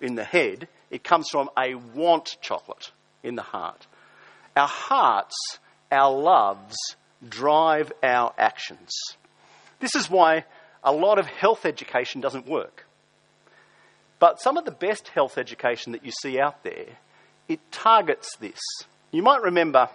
in 0.00 0.14
the 0.14 0.24
head, 0.24 0.68
it 0.90 1.02
comes 1.02 1.28
from 1.30 1.50
a 1.58 1.74
want 1.74 2.36
chocolate 2.40 2.90
in 3.22 3.36
the 3.36 3.42
heart. 3.42 3.86
Our 4.56 4.68
hearts, 4.68 5.34
our 5.90 6.12
loves, 6.12 6.76
drive 7.26 7.92
our 8.02 8.32
actions. 8.38 8.90
This 9.80 9.94
is 9.94 10.10
why 10.10 10.44
a 10.82 10.92
lot 10.92 11.18
of 11.18 11.26
health 11.26 11.64
education 11.64 12.20
doesn't 12.20 12.46
work. 12.46 12.86
But 14.24 14.40
some 14.40 14.56
of 14.56 14.64
the 14.64 14.70
best 14.70 15.08
health 15.08 15.36
education 15.36 15.92
that 15.92 16.02
you 16.02 16.10
see 16.10 16.40
out 16.40 16.62
there, 16.62 16.86
it 17.46 17.60
targets 17.70 18.34
this. 18.40 18.58
You 19.10 19.22
might 19.22 19.42
remember 19.42 19.90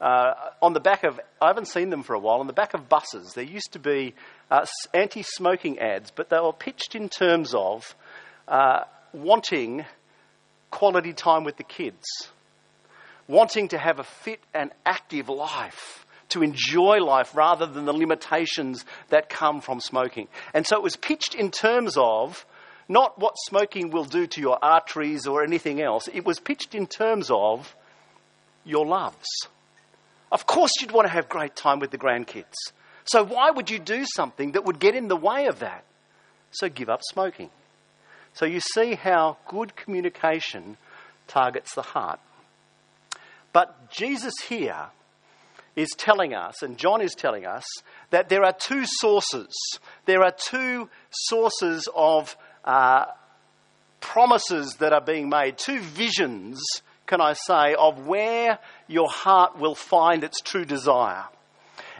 uh, 0.00 0.32
on 0.62 0.72
the 0.72 0.80
back 0.80 1.04
of, 1.04 1.20
I 1.42 1.48
haven't 1.48 1.68
seen 1.68 1.90
them 1.90 2.02
for 2.02 2.14
a 2.14 2.18
while, 2.18 2.40
on 2.40 2.46
the 2.46 2.54
back 2.54 2.72
of 2.72 2.88
buses, 2.88 3.34
there 3.34 3.44
used 3.44 3.72
to 3.72 3.78
be 3.78 4.14
uh, 4.50 4.64
anti 4.94 5.20
smoking 5.20 5.78
ads, 5.78 6.10
but 6.10 6.30
they 6.30 6.38
were 6.38 6.54
pitched 6.54 6.94
in 6.94 7.10
terms 7.10 7.52
of 7.54 7.94
uh, 8.48 8.84
wanting 9.12 9.84
quality 10.70 11.12
time 11.12 11.44
with 11.44 11.58
the 11.58 11.62
kids, 11.62 12.30
wanting 13.28 13.68
to 13.68 13.76
have 13.76 13.98
a 13.98 14.04
fit 14.04 14.40
and 14.54 14.70
active 14.86 15.28
life 15.28 16.06
to 16.30 16.42
enjoy 16.42 17.04
life 17.04 17.36
rather 17.36 17.66
than 17.66 17.84
the 17.84 17.92
limitations 17.92 18.86
that 19.10 19.28
come 19.28 19.60
from 19.60 19.80
smoking. 19.80 20.28
And 20.54 20.66
so 20.66 20.76
it 20.78 20.82
was 20.82 20.96
pitched 20.96 21.34
in 21.34 21.50
terms 21.50 21.98
of 21.98 22.46
not 22.88 23.18
what 23.18 23.34
smoking 23.46 23.90
will 23.90 24.04
do 24.04 24.26
to 24.26 24.40
your 24.40 24.58
arteries 24.62 25.26
or 25.26 25.42
anything 25.42 25.80
else, 25.80 26.08
it 26.12 26.24
was 26.24 26.38
pitched 26.38 26.74
in 26.74 26.86
terms 26.86 27.30
of 27.30 27.74
your 28.64 28.86
loves. 28.86 29.26
Of 30.30 30.46
course, 30.46 30.70
you'd 30.80 30.92
want 30.92 31.06
to 31.06 31.12
have 31.12 31.28
great 31.28 31.56
time 31.56 31.78
with 31.78 31.90
the 31.90 31.98
grandkids. 31.98 32.54
So, 33.04 33.24
why 33.24 33.50
would 33.50 33.70
you 33.70 33.78
do 33.78 34.04
something 34.04 34.52
that 34.52 34.64
would 34.64 34.80
get 34.80 34.94
in 34.94 35.08
the 35.08 35.16
way 35.16 35.46
of 35.46 35.60
that? 35.60 35.84
So, 36.50 36.68
give 36.68 36.88
up 36.88 37.00
smoking. 37.04 37.50
So, 38.34 38.44
you 38.44 38.60
see 38.60 38.94
how 38.94 39.36
good 39.48 39.76
communication 39.76 40.76
targets 41.28 41.74
the 41.74 41.82
heart. 41.82 42.20
But 43.52 43.90
Jesus 43.90 44.34
here 44.48 44.86
is 45.76 45.88
telling 45.96 46.34
us, 46.34 46.62
and 46.62 46.76
John 46.78 47.00
is 47.00 47.14
telling 47.14 47.46
us, 47.46 47.64
that 48.10 48.28
there 48.28 48.44
are 48.44 48.52
two 48.52 48.84
sources. 48.84 49.54
There 50.06 50.22
are 50.22 50.34
two 50.50 50.88
sources 51.10 51.88
of 51.94 52.36
uh, 52.66 53.06
promises 54.00 54.76
that 54.78 54.92
are 54.92 55.00
being 55.00 55.28
made, 55.28 55.58
two 55.58 55.80
visions, 55.80 56.60
can 57.06 57.20
I 57.20 57.34
say, 57.34 57.74
of 57.74 58.06
where 58.06 58.58
your 58.88 59.08
heart 59.08 59.58
will 59.58 59.74
find 59.74 60.24
its 60.24 60.40
true 60.40 60.64
desire. 60.64 61.24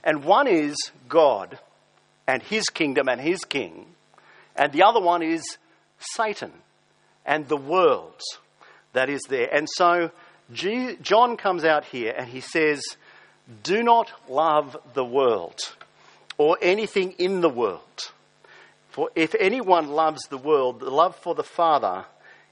And 0.05 0.25
one 0.25 0.47
is 0.47 0.77
God 1.09 1.59
and 2.27 2.43
his 2.43 2.69
kingdom 2.69 3.09
and 3.09 3.21
his 3.21 3.45
king, 3.45 3.87
and 4.57 4.73
the 4.73 4.83
other 4.83 5.01
one 5.01 5.23
is 5.23 5.59
Satan 5.99 6.53
and 7.25 7.47
the 7.49 7.57
world 7.57 8.21
that 8.93 9.09
is 9.09 9.21
there. 9.29 9.49
And 9.53 9.69
so 9.77 10.11
John 10.53 11.37
comes 11.37 11.65
out 11.65 11.85
here 11.85 12.15
and 12.17 12.29
he 12.29 12.41
says, 12.41 12.83
do 13.63 13.83
not 13.83 14.11
love 14.29 14.77
the 14.95 15.05
world 15.05 15.59
or 16.39 16.59
anything 16.61 17.13
in 17.13 17.41
the 17.41 17.49
world. 17.49 18.13
For 18.97 19.11
if 19.15 19.35
anyone 19.39 19.89
loves 19.89 20.23
the 20.31 20.39
world, 20.39 20.81
the 20.81 20.89
love 20.89 21.17
for 21.17 21.35
the 21.35 21.43
Father 21.43 22.07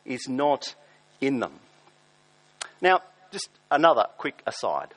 is 0.05 0.29
not 0.29 0.75
in 1.19 1.41
them. 1.41 1.55
Now, 2.83 3.01
just 3.33 3.49
another 3.71 4.05
quick 4.19 4.43
aside. 4.47 4.89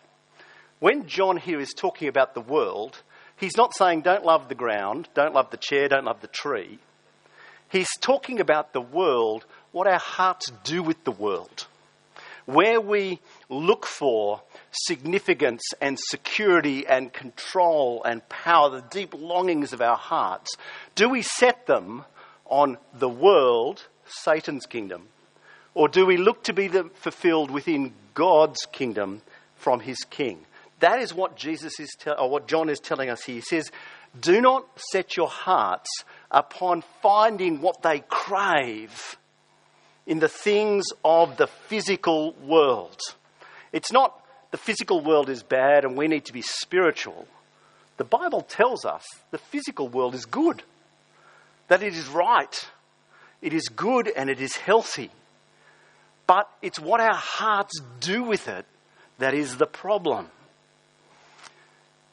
When 0.80 1.08
John 1.08 1.38
here 1.38 1.62
is 1.62 1.74
talking 1.74 2.10
about 2.10 2.34
the 2.34 2.42
world, 2.42 3.02
he's 3.38 3.56
not 3.56 3.74
saying 3.74 4.02
don't 4.02 4.26
love 4.26 4.50
the 4.50 4.56
ground, 4.56 5.08
don't 5.14 5.34
love 5.34 5.50
the 5.50 5.56
chair, 5.56 5.88
don't 5.88 6.04
love 6.04 6.20
the 6.20 6.28
tree. 6.28 6.80
He's 7.72 7.96
talking 8.02 8.42
about 8.42 8.74
the 8.74 8.82
world, 8.82 9.46
what 9.72 9.88
our 9.88 10.00
hearts 10.00 10.52
do 10.66 10.84
with 10.84 11.02
the 11.06 11.12
world. 11.12 11.68
Where 12.48 12.80
we 12.80 13.20
look 13.50 13.86
for 13.86 14.42
significance 14.72 15.62
and 15.82 16.00
security 16.00 16.88
and 16.88 17.12
control 17.12 18.02
and 18.06 18.28
power, 18.30 18.70
the 18.70 18.86
deep 18.90 19.14
longings 19.14 19.74
of 19.74 19.82
our 19.82 19.98
hearts, 19.98 20.56
do 20.96 21.10
we 21.10 21.24
set 21.24 21.66
them 21.66 22.06
on 22.46 22.78
the 22.94 23.10
world, 23.10 23.88
Satan's 24.06 24.66
kingdom, 24.66 25.10
or 25.74 25.90
do 25.90 26.06
we 26.06 26.16
look 26.16 26.42
to 26.46 26.54
be 26.54 26.70
fulfilled 26.70 27.52
within 27.52 27.92
God's 28.14 28.66
kingdom 28.72 29.24
from 29.58 29.82
his 29.82 30.00
king? 30.10 30.46
That 30.80 31.02
is 31.02 31.14
what 31.14 31.36
Jesus 31.36 31.82
is 31.82 31.94
te- 32.00 32.12
or 32.12 32.30
what 32.30 32.48
John 32.48 32.70
is 32.70 32.80
telling 32.80 33.10
us 33.10 33.24
here. 33.26 33.36
He 33.36 33.42
says, 33.42 33.74
"Do 34.18 34.40
not 34.40 34.66
set 34.92 35.18
your 35.18 35.28
hearts 35.28 35.90
upon 36.32 36.86
finding 37.02 37.60
what 37.60 37.82
they 37.82 38.06
crave 38.08 39.18
in 40.08 40.18
the 40.20 40.30
things 40.30 40.86
of 41.06 41.38
the 41.38 41.46
physical 41.46 42.32
world." 42.34 43.00
It's 43.72 43.92
not 43.92 44.20
the 44.50 44.58
physical 44.58 45.02
world 45.02 45.30
is 45.30 45.44
bad 45.44 45.86
and 45.86 45.96
we 45.96 46.08
need 46.08 46.26
to 46.26 46.34
be 46.34 46.42
spiritual. 46.42 47.28
The 47.98 48.04
Bible 48.04 48.42
tells 48.42 48.86
us 48.86 49.04
the 49.32 49.38
physical 49.38 49.88
world 49.88 50.16
is 50.16 50.26
good, 50.26 50.64
that 51.68 51.84
it 51.84 51.94
is 51.94 52.08
right, 52.08 52.70
it 53.42 53.54
is 53.54 53.68
good, 53.68 54.08
and 54.08 54.30
it 54.30 54.40
is 54.40 54.56
healthy. 54.56 55.12
But 56.26 56.50
it's 56.62 56.80
what 56.80 57.00
our 57.00 57.14
hearts 57.14 57.80
do 58.00 58.24
with 58.24 58.48
it 58.48 58.66
that 59.18 59.34
is 59.34 59.58
the 59.58 59.66
problem. 59.66 60.30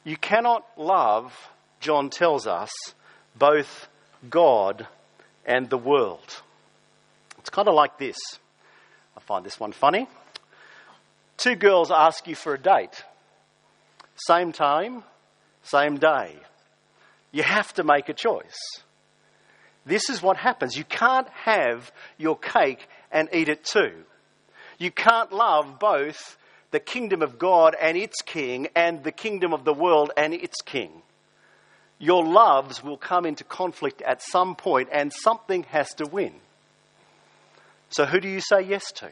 You 0.03 0.17
cannot 0.17 0.65
love, 0.77 1.33
John 1.79 2.09
tells 2.09 2.47
us, 2.47 2.71
both 3.35 3.87
God 4.29 4.87
and 5.45 5.69
the 5.69 5.77
world. 5.77 6.41
It's 7.45 7.51
kind 7.51 7.67
of 7.67 7.75
like 7.75 7.99
this. 7.99 8.17
I 9.15 9.19
find 9.19 9.45
this 9.45 9.59
one 9.59 9.71
funny. 9.71 10.07
Two 11.37 11.53
girls 11.53 11.91
ask 11.91 12.27
you 12.27 12.33
for 12.33 12.55
a 12.55 12.57
date. 12.57 13.03
Same 14.15 14.51
time, 14.51 15.03
same 15.61 15.97
day. 15.97 16.37
You 17.31 17.43
have 17.43 17.71
to 17.75 17.83
make 17.83 18.09
a 18.09 18.15
choice. 18.15 18.57
This 19.85 20.09
is 20.09 20.23
what 20.23 20.37
happens. 20.37 20.75
You 20.75 20.85
can't 20.85 21.27
have 21.29 21.91
your 22.17 22.35
cake 22.35 22.89
and 23.11 23.29
eat 23.31 23.47
it 23.47 23.63
too. 23.63 23.93
You 24.79 24.89
can't 24.89 25.31
love 25.31 25.77
both 25.77 26.39
the 26.71 26.79
kingdom 26.79 27.21
of 27.21 27.37
God 27.37 27.75
and 27.79 27.95
its 27.95 28.23
king 28.23 28.69
and 28.75 29.03
the 29.03 29.11
kingdom 29.11 29.53
of 29.53 29.65
the 29.65 29.73
world 29.73 30.09
and 30.17 30.33
its 30.33 30.63
king. 30.65 31.03
Your 31.99 32.25
loves 32.25 32.83
will 32.83 32.97
come 32.97 33.23
into 33.23 33.43
conflict 33.43 34.01
at 34.01 34.23
some 34.23 34.55
point 34.55 34.89
and 34.91 35.13
something 35.13 35.61
has 35.65 35.93
to 35.97 36.07
win. 36.07 36.33
So, 37.89 38.05
who 38.05 38.19
do 38.19 38.27
you 38.27 38.41
say 38.41 38.61
yes 38.61 38.91
to? 38.93 39.11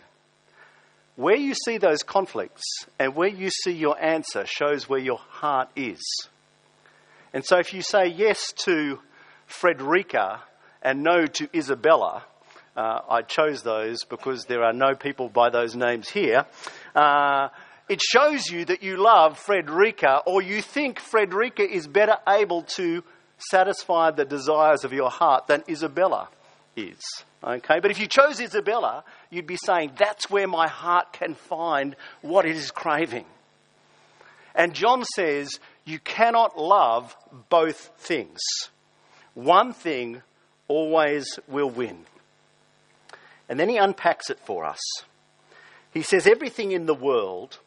Where 1.16 1.38
you 1.38 1.54
see 1.54 1.78
those 1.78 2.02
conflicts 2.02 2.64
and 2.98 3.16
where 3.16 3.30
you 3.30 3.50
see 3.50 3.74
your 3.74 4.02
answer 4.02 4.46
shows 4.48 4.90
where 4.90 5.00
your 5.00 5.20
heart 5.20 5.70
is. 5.76 6.02
And 7.34 7.46
so 7.46 7.58
if 7.58 7.74
you 7.74 7.82
say 7.82 8.08
yes 8.08 8.52
to 8.66 9.00
Frederica 9.46 10.42
and 10.82 11.04
no 11.04 11.26
to 11.26 11.50
Isabella, 11.56 12.24
uh, 12.76 13.00
I 13.10 13.22
chose 13.22 13.62
those 13.62 14.04
because 14.06 14.46
there 14.46 14.64
are 14.64 14.74
no 14.74 14.96
people 14.96 15.30
by 15.30 15.52
those 15.52 15.76
names 15.76 16.10
here. 16.10 16.46
Uh, 16.96 17.50
it 17.90 18.02
shows 18.02 18.50
you 18.50 18.66
that 18.66 18.82
you 18.82 18.98
love 18.98 19.38
Frederica 19.38 20.22
or 20.26 20.42
you 20.42 20.62
think 20.62 21.00
Frederica 21.00 21.64
is 21.64 21.86
better 21.86 22.18
able 22.28 22.64
to 22.78 23.04
satisfy 23.38 24.10
the 24.12 24.26
desires 24.26 24.84
of 24.84 24.94
your 24.94 25.12
heart 25.12 25.48
than 25.48 25.64
Isabella 25.70 26.30
is. 26.76 27.00
Okay, 27.46 27.82
but 27.82 27.92
if 27.92 28.00
you 28.00 28.08
chose 28.08 28.40
Isabella, 28.40 29.04
you'd 29.30 29.48
be 29.48 29.58
saying, 29.58 29.94
That's 29.98 30.30
where 30.30 30.48
my 30.48 30.68
heart 30.68 31.12
can 31.12 31.36
find 31.36 31.96
what 32.22 32.46
it 32.46 32.56
is 32.56 32.72
craving. 32.72 33.26
And 34.56 34.74
John 34.74 35.04
says, 35.16 35.60
You 35.84 36.00
cannot 36.00 36.58
love 36.58 37.16
both 37.50 37.92
things. 37.98 38.40
One 39.34 39.74
thing 39.74 40.22
always 40.70 41.38
will 41.48 41.70
win. 41.70 42.06
And 43.50 43.60
then 43.60 43.68
he 43.68 43.78
unpacks 43.78 44.30
it 44.30 44.40
for 44.40 44.64
us. 44.64 44.80
He 45.94 46.02
says, 46.02 46.26
Everything 46.26 46.72
in 46.72 46.86
the 46.86 46.94
world, 46.94 47.60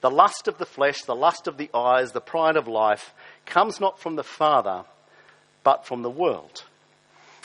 the 0.00 0.10
lust 0.10 0.48
of 0.48 0.56
the 0.56 0.64
flesh, 0.64 1.02
the 1.02 1.14
lust 1.14 1.46
of 1.46 1.58
the 1.58 1.68
eyes, 1.74 2.12
the 2.12 2.20
pride 2.22 2.56
of 2.56 2.66
life, 2.66 3.12
comes 3.44 3.78
not 3.78 3.98
from 3.98 4.16
the 4.16 4.24
Father, 4.24 4.84
but 5.64 5.84
from 5.84 6.00
the 6.00 6.10
world 6.10 6.64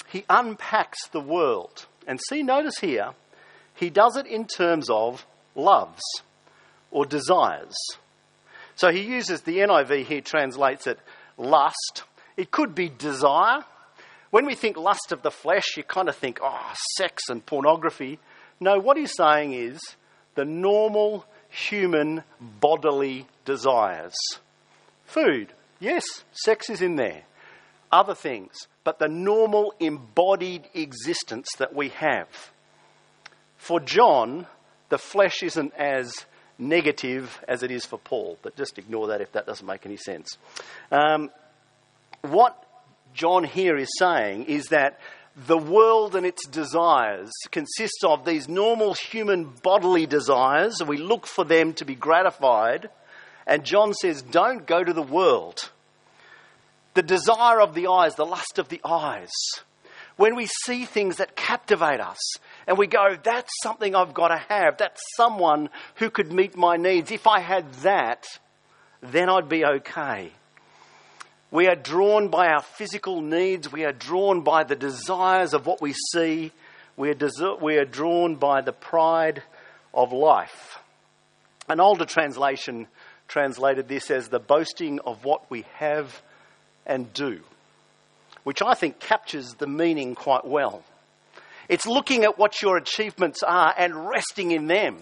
he 0.08 0.26
unpacks 0.30 1.08
the 1.10 1.20
world. 1.20 1.86
And 2.08 2.20
see, 2.30 2.44
notice 2.44 2.80
here, 2.80 3.12
he 3.76 3.90
does 3.90 4.16
it 4.16 4.26
in 4.26 4.46
terms 4.46 4.90
of 4.90 5.26
loves 5.56 6.02
or 6.92 7.06
desires. 7.06 7.76
So 8.76 8.92
he 8.92 9.02
uses 9.02 9.42
the 9.42 9.58
NIV 9.58 10.06
here, 10.06 10.22
translates 10.22 10.88
it 10.88 11.00
lust. 11.38 12.04
It 12.38 12.52
could 12.52 12.76
be 12.76 12.90
desire. 12.90 13.66
When 14.30 14.46
we 14.46 14.56
think 14.56 14.78
lust 14.78 15.12
of 15.12 15.22
the 15.22 15.32
flesh, 15.32 15.76
you 15.76 15.84
kind 15.84 16.10
of 16.10 16.16
think, 16.16 16.40
oh, 16.42 16.74
sex 16.96 17.24
and 17.30 17.46
pornography. 17.46 18.20
No, 18.60 18.80
what 18.80 18.98
he's 18.98 19.16
saying 19.16 19.54
is 19.54 19.80
the 20.36 20.46
normal 20.46 21.26
human 21.50 22.24
bodily 22.40 23.26
desires. 23.46 24.16
Food, 25.06 25.54
yes, 25.80 26.04
sex 26.32 26.70
is 26.70 26.82
in 26.82 26.96
there 26.96 27.24
other 27.92 28.16
things, 28.16 28.54
but 28.88 29.00
the 29.00 29.10
normal 29.10 29.74
embodied 29.82 30.63
existence 30.74 31.50
that 31.58 31.75
we 31.75 31.89
have. 31.89 32.29
For 33.58 33.82
John, 33.82 34.48
the 34.88 34.98
flesh 34.98 35.44
isn't 35.44 35.74
as 35.74 36.25
negative 36.58 37.38
as 37.50 37.63
it 37.63 37.70
is 37.70 37.86
for 37.86 38.00
Paul, 38.00 38.38
but 38.41 38.56
just 38.56 38.77
ignore 38.77 39.08
that 39.08 39.20
if 39.20 39.34
that 39.34 39.46
doesn't 39.46 39.67
make 39.67 39.86
any 39.86 39.98
sense. 39.98 40.38
Um, 40.89 41.32
what 42.22 42.63
John 43.13 43.44
here 43.44 43.75
is 43.75 43.89
saying 44.00 44.46
is 44.46 44.67
that 44.67 45.01
the 45.36 45.58
world 45.58 46.15
and 46.15 46.25
its 46.25 46.48
desires 46.48 47.34
consists 47.51 48.06
of 48.06 48.24
these 48.24 48.48
normal 48.48 48.94
human 48.94 49.51
bodily 49.63 50.06
desires, 50.06 50.79
and 50.79 50.88
we 50.88 50.96
look 50.96 51.27
for 51.27 51.44
them 51.44 51.74
to 51.74 51.84
be 51.84 51.96
gratified. 51.96 52.89
And 53.46 53.65
John 53.65 53.94
says, 53.94 54.22
don't 54.22 54.65
go 54.65 54.82
to 54.82 54.94
the 54.94 55.01
world 55.01 55.72
the 56.98 57.04
desire 57.04 57.62
of 57.62 57.75
the 57.75 57.86
eyes, 57.86 58.16
the 58.16 58.25
lust 58.25 58.58
of 58.58 58.70
the 58.70 58.82
eyes. 58.84 59.32
When 60.16 60.36
we 60.36 60.48
see 60.66 60.86
things 60.86 61.18
that 61.18 61.36
captivate 61.36 62.00
us 62.00 62.18
and 62.66 62.75
we 62.75 62.88
go, 62.88 63.16
that's 63.22 63.51
something 63.62 63.94
I've 63.94 64.16
got 64.16 64.30
to 64.30 64.38
have, 64.38 64.77
that's 64.80 65.00
someone 65.16 65.70
who 65.98 66.10
could 66.10 66.34
meet 66.34 66.58
my 66.58 66.75
needs. 66.75 67.12
If 67.12 67.27
I 67.27 67.39
had 67.39 67.72
that, 67.84 68.25
then 69.01 69.30
I'd 69.30 69.48
be 69.48 69.63
okay. 69.63 70.32
We 71.51 71.68
are 71.68 71.75
drawn 71.75 72.30
by 72.30 72.48
our 72.48 72.63
physical 72.63 73.22
needs, 73.22 73.72
we 73.72 73.86
are 73.86 73.94
drawn 73.94 74.42
by 74.42 74.63
the 74.63 74.75
desires 74.75 75.54
of 75.54 75.68
what 75.68 75.80
we 75.80 75.94
see, 76.12 76.51
we 76.98 77.12
are, 77.12 77.56
we 77.62 77.78
are 77.78 77.86
drawn 77.86 78.38
by 78.38 78.62
the 78.62 78.74
pride 78.74 79.43
of 79.93 80.12
life. 80.12 80.80
An 81.69 81.80
older 81.80 82.06
translation 82.06 82.88
translated 83.28 83.88
this 83.88 84.10
as 84.10 84.30
the 84.30 84.39
boasting 84.39 85.00
of 85.02 85.24
what 85.24 85.48
we 85.52 85.63
have 85.76 86.24
and 86.88 87.13
do, 87.13 87.41
which 88.43 88.63
I 88.63 88.73
think 88.73 89.00
captures 89.00 89.54
the 89.60 89.67
meaning 89.67 90.15
quite 90.15 90.45
well. 90.45 90.84
It's 91.69 91.86
looking 91.86 92.23
at 92.23 92.39
what 92.39 92.62
your 92.62 92.78
achievements 92.78 93.43
are 93.43 93.76
and 93.78 94.08
resting 94.08 94.52
in 94.52 94.67
them 94.67 94.97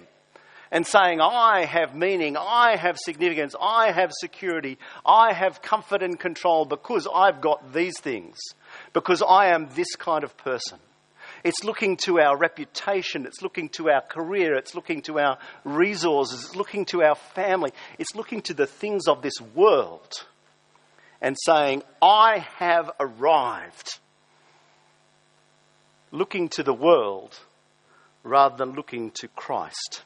and 0.71 0.85
saying, 0.85 1.21
I 1.21 1.65
have 1.65 1.95
meaning, 1.95 2.35
I 2.37 2.75
have 2.75 2.97
significance, 2.97 3.55
I 3.61 3.91
have 3.91 4.11
security, 4.11 4.77
I 5.05 5.31
have 5.31 5.61
comfort 5.61 6.01
and 6.01 6.19
control 6.19 6.65
because 6.65 7.07
I've 7.13 7.39
got 7.39 7.71
these 7.71 7.97
things, 7.99 8.37
because 8.91 9.21
I 9.21 9.53
am 9.53 9.69
this 9.75 9.95
kind 9.95 10.23
of 10.23 10.35
person. 10.37 10.79
It's 11.43 11.63
looking 11.63 11.97
to 11.97 12.19
our 12.19 12.35
reputation, 12.35 13.27
it's 13.27 13.43
looking 13.43 13.69
to 13.69 13.91
our 13.91 14.01
career, 14.01 14.55
it's 14.55 14.73
looking 14.73 15.03
to 15.03 15.19
our 15.19 15.37
resources, 15.63 16.43
it's 16.43 16.55
looking 16.55 16.85
to 16.85 17.03
our 17.03 17.15
family, 17.15 17.71
it's 17.99 18.15
looking 18.15 18.41
to 18.41 18.55
the 18.55 18.65
things 18.65 19.07
of 19.07 19.21
this 19.21 19.39
world 19.53 20.25
and 21.25 21.35
saying, 21.43 21.81
I 22.03 22.45
have 22.57 22.91
arrived. 22.99 23.97
Looking 26.11 26.49
to 26.49 26.61
the 26.61 26.71
world 26.71 27.39
rather 28.23 28.55
than 28.55 28.75
looking 28.75 29.09
to 29.21 29.27
Christ. 29.29 30.03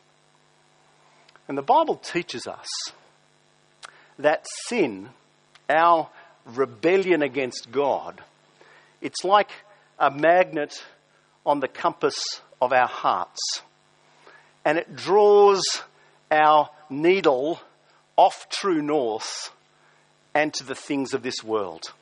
And 1.49 1.57
the 1.57 1.61
Bible 1.61 1.97
teaches 1.97 2.47
us 2.47 2.69
that 4.17 4.45
sin, 4.67 5.09
our 5.69 6.07
rebellion 6.45 7.21
against 7.21 7.69
God, 7.69 8.21
it's 9.01 9.25
like 9.25 9.51
a 9.99 10.09
magnet 10.09 10.81
on 11.45 11.59
the 11.59 11.67
compass 11.67 12.39
of 12.61 12.71
our 12.71 12.87
hearts. 12.87 13.61
And 14.63 14.77
it 14.77 14.95
draws 14.95 15.81
our 16.31 16.69
needle 16.89 17.59
off 18.15 18.47
true 18.47 18.81
north 18.81 19.51
and 20.33 20.53
to 20.53 20.63
the 20.63 20.75
things 20.75 21.13
of 21.13 21.23
this 21.23 21.43
world. 21.43 21.93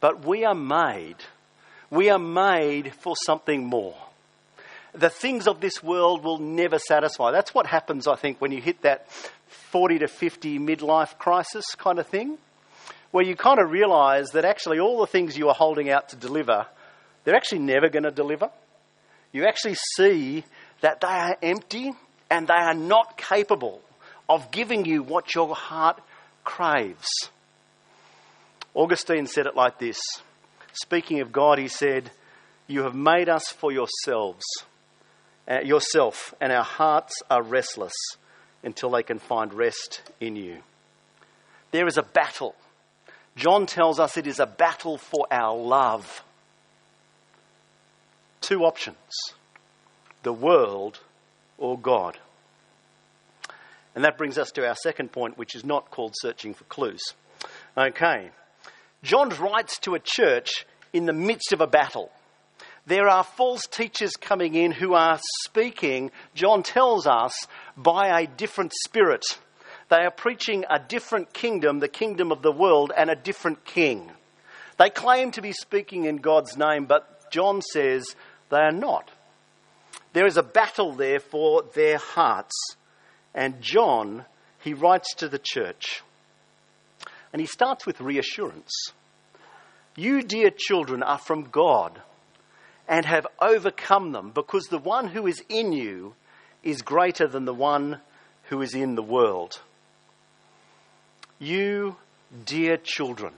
But 0.00 0.24
we 0.24 0.44
are 0.44 0.54
made, 0.54 1.16
we 1.90 2.10
are 2.10 2.18
made 2.18 2.94
for 2.94 3.14
something 3.24 3.64
more. 3.64 3.96
The 4.92 5.10
things 5.10 5.48
of 5.48 5.60
this 5.60 5.82
world 5.82 6.22
will 6.22 6.38
never 6.38 6.78
satisfy. 6.78 7.32
That's 7.32 7.52
what 7.52 7.66
happens, 7.66 8.06
I 8.06 8.14
think, 8.14 8.40
when 8.40 8.52
you 8.52 8.60
hit 8.60 8.82
that 8.82 9.10
40 9.48 10.00
to 10.00 10.08
50 10.08 10.58
midlife 10.58 11.18
crisis 11.18 11.64
kind 11.74 11.98
of 11.98 12.06
thing, 12.06 12.38
where 13.10 13.24
you 13.24 13.34
kind 13.34 13.58
of 13.60 13.70
realize 13.70 14.30
that 14.30 14.44
actually 14.44 14.78
all 14.78 15.00
the 15.00 15.06
things 15.06 15.36
you 15.36 15.48
are 15.48 15.54
holding 15.54 15.90
out 15.90 16.10
to 16.10 16.16
deliver, 16.16 16.66
they're 17.24 17.34
actually 17.34 17.60
never 17.60 17.88
going 17.88 18.02
to 18.04 18.10
deliver. 18.10 18.50
You 19.32 19.46
actually 19.46 19.76
see 19.96 20.44
that 20.80 21.00
they 21.00 21.08
are 21.08 21.36
empty 21.42 21.92
and 22.30 22.46
they 22.46 22.54
are 22.54 22.74
not 22.74 23.16
capable 23.16 23.80
of 24.28 24.50
giving 24.50 24.84
you 24.84 25.02
what 25.02 25.34
your 25.34 25.54
heart 25.54 26.00
craves. 26.44 27.08
Augustine 28.74 29.26
said 29.26 29.46
it 29.46 29.56
like 29.56 29.78
this 29.78 30.00
Speaking 30.72 31.20
of 31.20 31.32
God, 31.32 31.58
he 31.58 31.68
said, 31.68 32.10
You 32.66 32.82
have 32.82 32.94
made 32.94 33.28
us 33.28 33.48
for 33.48 33.72
yourselves, 33.72 34.44
uh, 35.48 35.60
yourself, 35.60 36.34
and 36.40 36.52
our 36.52 36.64
hearts 36.64 37.22
are 37.30 37.42
restless 37.42 37.94
until 38.62 38.90
they 38.90 39.02
can 39.02 39.18
find 39.18 39.52
rest 39.52 40.02
in 40.20 40.36
you. 40.36 40.58
There 41.70 41.86
is 41.86 41.98
a 41.98 42.02
battle. 42.02 42.54
John 43.36 43.66
tells 43.66 43.98
us 43.98 44.16
it 44.16 44.26
is 44.26 44.38
a 44.38 44.46
battle 44.46 44.96
for 44.96 45.26
our 45.30 45.56
love. 45.56 46.22
Two 48.40 48.64
options 48.64 48.96
the 50.22 50.32
world 50.32 51.00
or 51.58 51.78
God. 51.78 52.18
And 53.94 54.04
that 54.04 54.18
brings 54.18 54.38
us 54.38 54.50
to 54.52 54.66
our 54.66 54.74
second 54.74 55.12
point, 55.12 55.38
which 55.38 55.54
is 55.54 55.64
not 55.64 55.90
called 55.90 56.14
searching 56.16 56.54
for 56.54 56.64
clues. 56.64 57.02
Okay. 57.76 58.30
John 59.02 59.28
writes 59.30 59.78
to 59.80 59.94
a 59.94 60.00
church 60.00 60.66
in 60.92 61.06
the 61.06 61.12
midst 61.12 61.52
of 61.52 61.60
a 61.60 61.66
battle. 61.66 62.10
There 62.86 63.08
are 63.08 63.24
false 63.24 63.66
teachers 63.66 64.12
coming 64.12 64.54
in 64.54 64.72
who 64.72 64.94
are 64.94 65.18
speaking, 65.44 66.10
John 66.34 66.62
tells 66.62 67.06
us, 67.06 67.46
by 67.76 68.20
a 68.20 68.26
different 68.26 68.72
spirit. 68.84 69.24
They 69.88 70.04
are 70.04 70.10
preaching 70.10 70.64
a 70.68 70.78
different 70.78 71.32
kingdom, 71.32 71.78
the 71.78 71.88
kingdom 71.88 72.32
of 72.32 72.42
the 72.42 72.52
world, 72.52 72.92
and 72.96 73.10
a 73.10 73.16
different 73.16 73.64
king. 73.64 74.10
They 74.78 74.90
claim 74.90 75.30
to 75.32 75.42
be 75.42 75.52
speaking 75.52 76.04
in 76.04 76.16
God's 76.16 76.56
name, 76.56 76.86
but 76.86 77.30
John 77.30 77.62
says 77.62 78.04
they 78.50 78.58
are 78.58 78.72
not. 78.72 79.10
There 80.12 80.26
is 80.26 80.36
a 80.36 80.42
battle 80.42 80.92
there 80.92 81.20
for 81.20 81.62
their 81.74 81.98
hearts. 81.98 82.54
And 83.34 83.60
John, 83.60 84.24
he 84.60 84.74
writes 84.74 85.14
to 85.16 85.28
the 85.28 85.40
church. 85.42 86.02
And 87.32 87.40
he 87.40 87.46
starts 87.46 87.84
with 87.84 88.00
reassurance. 88.00 88.92
You, 89.96 90.22
dear 90.22 90.50
children, 90.50 91.02
are 91.02 91.18
from 91.18 91.44
God 91.50 92.00
and 92.88 93.06
have 93.06 93.26
overcome 93.40 94.12
them 94.12 94.30
because 94.30 94.66
the 94.66 94.78
one 94.78 95.08
who 95.08 95.26
is 95.26 95.42
in 95.48 95.72
you 95.72 96.14
is 96.62 96.82
greater 96.82 97.26
than 97.26 97.44
the 97.44 97.54
one 97.54 98.00
who 98.44 98.60
is 98.62 98.74
in 98.74 98.94
the 98.94 99.02
world. 99.02 99.60
You, 101.38 101.96
dear 102.44 102.76
children, 102.76 103.32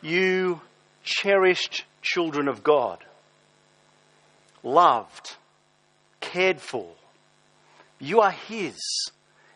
you 0.00 0.60
cherished 1.04 1.84
children 2.00 2.48
of 2.48 2.62
God, 2.62 2.98
loved, 4.62 5.36
cared 6.20 6.60
for, 6.60 6.86
you 8.02 8.20
are 8.20 8.32
His 8.32 8.78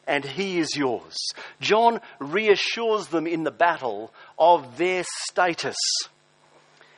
and 0.06 0.24
He 0.24 0.58
is 0.58 0.76
yours. 0.76 1.16
John 1.60 2.00
reassures 2.20 3.08
them 3.08 3.26
in 3.26 3.42
the 3.42 3.50
battle 3.50 4.12
of 4.38 4.78
their 4.78 5.04
status. 5.26 5.76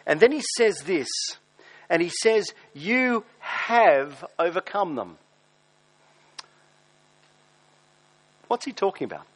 And 0.06 0.20
then 0.20 0.30
he 0.32 0.42
says 0.56 0.82
this, 0.82 1.08
and 1.90 2.00
he 2.02 2.10
says, 2.22 2.52
You 2.74 3.24
have 3.40 4.24
overcome 4.38 4.94
them. 4.94 5.18
What's 8.48 8.64
he 8.64 8.72
talking 8.72 9.04
about? 9.04 9.26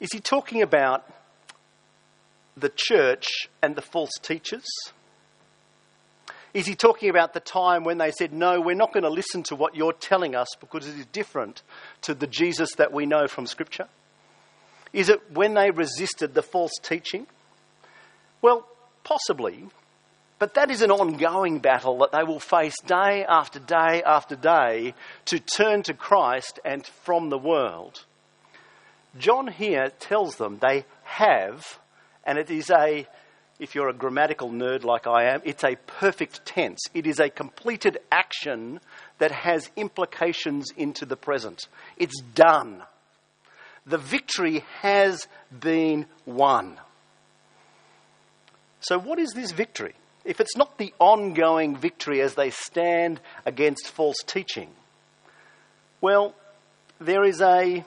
Is 0.00 0.10
he 0.12 0.20
talking 0.20 0.62
about 0.62 1.04
the 2.56 2.70
church 2.74 3.26
and 3.62 3.74
the 3.74 3.82
false 3.82 4.12
teachers? 4.22 4.64
Is 6.54 6.66
he 6.66 6.76
talking 6.76 7.10
about 7.10 7.34
the 7.34 7.40
time 7.40 7.82
when 7.82 7.98
they 7.98 8.12
said, 8.12 8.32
No, 8.32 8.60
we're 8.60 8.76
not 8.76 8.92
going 8.92 9.02
to 9.02 9.10
listen 9.10 9.42
to 9.44 9.56
what 9.56 9.74
you're 9.74 9.92
telling 9.92 10.36
us 10.36 10.48
because 10.60 10.86
it 10.86 10.96
is 10.96 11.06
different 11.06 11.62
to 12.02 12.14
the 12.14 12.28
Jesus 12.28 12.74
that 12.76 12.92
we 12.92 13.06
know 13.06 13.26
from 13.26 13.46
Scripture? 13.46 13.88
Is 14.92 15.08
it 15.08 15.32
when 15.32 15.54
they 15.54 15.72
resisted 15.72 16.32
the 16.32 16.42
false 16.42 16.72
teaching? 16.80 17.26
Well, 18.40 18.68
possibly, 19.02 19.66
but 20.38 20.54
that 20.54 20.70
is 20.70 20.82
an 20.82 20.92
ongoing 20.92 21.58
battle 21.58 21.98
that 21.98 22.12
they 22.12 22.22
will 22.22 22.38
face 22.38 22.74
day 22.86 23.24
after 23.28 23.58
day 23.58 24.02
after 24.04 24.36
day 24.36 24.94
to 25.26 25.40
turn 25.40 25.82
to 25.84 25.94
Christ 25.94 26.60
and 26.64 26.86
from 26.86 27.30
the 27.30 27.38
world. 27.38 28.04
John 29.18 29.48
here 29.48 29.90
tells 29.98 30.36
them 30.36 30.58
they 30.60 30.84
have, 31.02 31.78
and 32.24 32.38
it 32.38 32.50
is 32.50 32.70
a 32.70 33.08
if 33.58 33.74
you're 33.74 33.88
a 33.88 33.94
grammatical 33.94 34.50
nerd 34.50 34.84
like 34.84 35.06
I 35.06 35.32
am, 35.32 35.42
it's 35.44 35.64
a 35.64 35.76
perfect 35.86 36.44
tense. 36.44 36.80
It 36.92 37.06
is 37.06 37.20
a 37.20 37.30
completed 37.30 37.98
action 38.10 38.80
that 39.18 39.30
has 39.30 39.70
implications 39.76 40.70
into 40.76 41.06
the 41.06 41.16
present. 41.16 41.68
It's 41.96 42.20
done. 42.20 42.82
The 43.86 43.98
victory 43.98 44.64
has 44.80 45.28
been 45.56 46.06
won. 46.26 46.78
So, 48.80 48.98
what 48.98 49.18
is 49.18 49.32
this 49.34 49.52
victory? 49.52 49.94
If 50.24 50.40
it's 50.40 50.56
not 50.56 50.78
the 50.78 50.92
ongoing 50.98 51.76
victory 51.76 52.22
as 52.22 52.34
they 52.34 52.50
stand 52.50 53.20
against 53.44 53.88
false 53.88 54.16
teaching, 54.26 54.70
well, 56.00 56.34
there 56.98 57.24
is 57.24 57.40
a, 57.40 57.84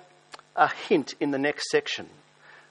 a 0.55 0.67
hint 0.87 1.15
in 1.19 1.31
the 1.31 1.39
next 1.39 1.69
section 1.71 2.07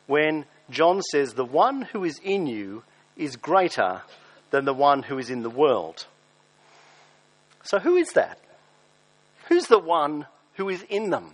when 0.06 0.44
John 0.70 1.02
says, 1.02 1.34
The 1.34 1.44
one 1.44 1.82
who 1.82 2.04
is 2.04 2.20
in 2.22 2.46
you 2.46 2.82
is 3.16 3.36
greater 3.36 4.02
than 4.50 4.64
the 4.64 4.74
one 4.74 5.02
who 5.02 5.18
is 5.18 5.30
in 5.30 5.42
the 5.42 5.50
world. 5.50 6.06
So, 7.62 7.78
who 7.78 7.96
is 7.96 8.12
that? 8.12 8.38
Who's 9.48 9.66
the 9.66 9.78
one 9.78 10.26
who 10.54 10.68
is 10.68 10.82
in 10.88 11.10
them? 11.10 11.32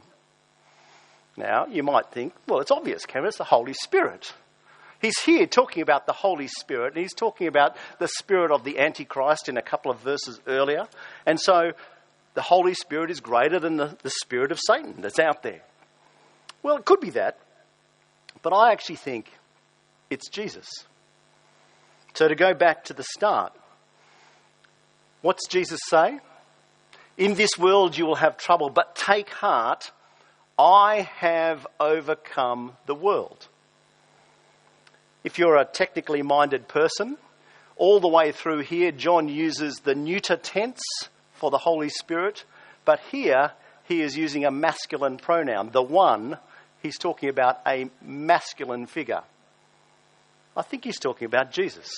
Now, 1.36 1.66
you 1.66 1.82
might 1.82 2.10
think, 2.10 2.34
well, 2.46 2.60
it's 2.60 2.70
obvious, 2.70 3.06
Kevin, 3.06 3.28
it's 3.28 3.38
the 3.38 3.44
Holy 3.44 3.72
Spirit. 3.72 4.34
He's 5.00 5.18
here 5.20 5.46
talking 5.46 5.82
about 5.82 6.06
the 6.06 6.12
Holy 6.12 6.46
Spirit, 6.46 6.94
and 6.94 7.02
he's 7.02 7.14
talking 7.14 7.48
about 7.48 7.76
the 7.98 8.08
spirit 8.08 8.52
of 8.52 8.64
the 8.64 8.78
Antichrist 8.78 9.48
in 9.48 9.56
a 9.56 9.62
couple 9.62 9.90
of 9.90 10.00
verses 10.00 10.40
earlier. 10.46 10.86
And 11.26 11.40
so, 11.40 11.72
the 12.34 12.42
Holy 12.42 12.74
Spirit 12.74 13.10
is 13.10 13.20
greater 13.20 13.58
than 13.58 13.76
the, 13.76 13.96
the 14.02 14.10
spirit 14.10 14.52
of 14.52 14.60
Satan 14.64 14.96
that's 14.98 15.18
out 15.18 15.42
there. 15.42 15.62
Well, 16.62 16.76
it 16.76 16.84
could 16.84 17.00
be 17.00 17.10
that, 17.10 17.38
but 18.42 18.52
I 18.52 18.72
actually 18.72 18.96
think 18.96 19.30
it's 20.10 20.28
Jesus. 20.28 20.68
So, 22.14 22.28
to 22.28 22.34
go 22.34 22.52
back 22.52 22.84
to 22.84 22.94
the 22.94 23.04
start, 23.04 23.52
what's 25.22 25.46
Jesus 25.48 25.80
say? 25.88 26.20
In 27.16 27.34
this 27.34 27.58
world 27.58 27.96
you 27.96 28.04
will 28.04 28.16
have 28.16 28.36
trouble, 28.36 28.68
but 28.70 28.96
take 28.96 29.30
heart, 29.30 29.92
I 30.58 31.08
have 31.16 31.66
overcome 31.80 32.76
the 32.86 32.94
world. 32.94 33.48
If 35.24 35.38
you're 35.38 35.56
a 35.56 35.64
technically 35.64 36.22
minded 36.22 36.68
person, 36.68 37.16
all 37.76 38.00
the 38.00 38.08
way 38.08 38.32
through 38.32 38.60
here, 38.60 38.92
John 38.92 39.28
uses 39.28 39.76
the 39.76 39.94
neuter 39.94 40.36
tense 40.36 40.82
for 41.32 41.50
the 41.50 41.58
Holy 41.58 41.88
Spirit, 41.88 42.44
but 42.84 43.00
here 43.10 43.52
he 43.84 44.02
is 44.02 44.16
using 44.16 44.44
a 44.44 44.50
masculine 44.50 45.16
pronoun. 45.16 45.70
The 45.72 45.82
one, 45.82 46.38
he's 46.82 46.98
talking 46.98 47.28
about 47.28 47.60
a 47.66 47.88
masculine 48.02 48.86
figure. 48.86 49.22
I 50.56 50.62
think 50.62 50.84
he's 50.84 50.98
talking 50.98 51.26
about 51.26 51.52
Jesus. 51.52 51.88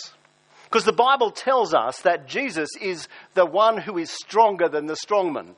Because 0.64 0.84
the 0.84 0.92
Bible 0.92 1.30
tells 1.30 1.74
us 1.74 2.00
that 2.00 2.28
Jesus 2.28 2.68
is 2.80 3.08
the 3.34 3.46
one 3.46 3.78
who 3.78 3.98
is 3.98 4.10
stronger 4.10 4.68
than 4.68 4.86
the 4.86 4.94
strongman. 4.94 5.54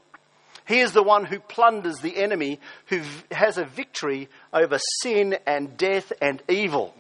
He 0.67 0.81
is 0.81 0.93
the 0.93 1.03
one 1.03 1.25
who 1.25 1.39
plunders 1.39 1.99
the 1.99 2.17
enemy, 2.17 2.59
who 2.87 3.03
has 3.31 3.57
a 3.57 3.65
victory 3.65 4.29
over 4.53 4.79
sin 5.01 5.37
and 5.47 5.77
death 5.77 6.13
and 6.21 6.43
evil. 6.49 6.95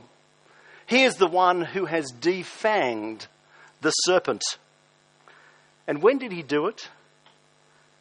He 0.86 1.02
is 1.02 1.16
the 1.16 1.26
one 1.26 1.62
who 1.62 1.86
has 1.86 2.12
defanged 2.12 3.26
the 3.80 3.90
serpent. 3.90 4.42
And 5.88 6.02
when 6.02 6.18
did 6.18 6.32
he 6.32 6.42
do 6.42 6.66
it? 6.66 6.88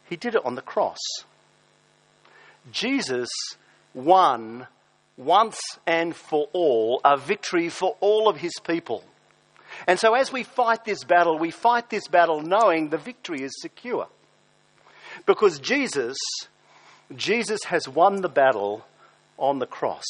He 0.08 0.16
did 0.16 0.36
it 0.36 0.46
on 0.46 0.56
the 0.56 0.62
cross. 0.62 1.00
Jesus 2.72 3.30
won 3.96 4.68
once 5.18 5.60
and 5.88 6.16
for 6.16 6.48
all, 6.54 7.02
a 7.04 7.18
victory 7.18 7.70
for 7.70 7.96
all 8.02 8.28
of 8.30 8.38
his 8.38 8.54
people. 8.64 9.04
And 9.88 10.00
so 10.00 10.14
as 10.14 10.32
we 10.32 10.44
fight 10.44 10.86
this 10.86 11.04
battle, 11.04 11.40
we 11.40 11.52
fight 11.52 11.90
this 11.90 12.08
battle 12.08 12.42
knowing 12.42 12.90
the 12.90 12.98
victory 12.98 13.42
is 13.42 13.60
secure. 13.62 14.08
Because 15.26 15.60
Jesus, 15.60 16.18
Jesus 17.16 17.64
has 17.66 17.88
won 17.88 18.22
the 18.22 18.30
battle 18.30 18.86
on 19.38 19.60
the 19.60 19.66
cross. 19.66 20.06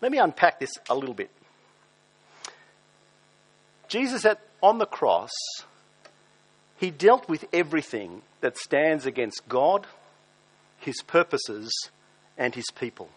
Let 0.00 0.10
me 0.10 0.18
unpack 0.18 0.58
this 0.58 0.72
a 0.90 0.94
little 0.94 1.14
bit. 1.14 1.30
Jesus 3.88 4.24
at, 4.24 4.40
on 4.62 4.78
the 4.78 4.86
cross, 4.86 5.30
he 6.78 6.90
dealt 6.90 7.28
with 7.28 7.44
everything 7.52 8.22
that 8.40 8.58
stands 8.58 9.06
against 9.06 9.42
God, 9.48 9.86
his 10.84 10.96
purposes, 11.06 11.72
and 12.36 12.54
his 12.54 12.70
people. 12.74 13.08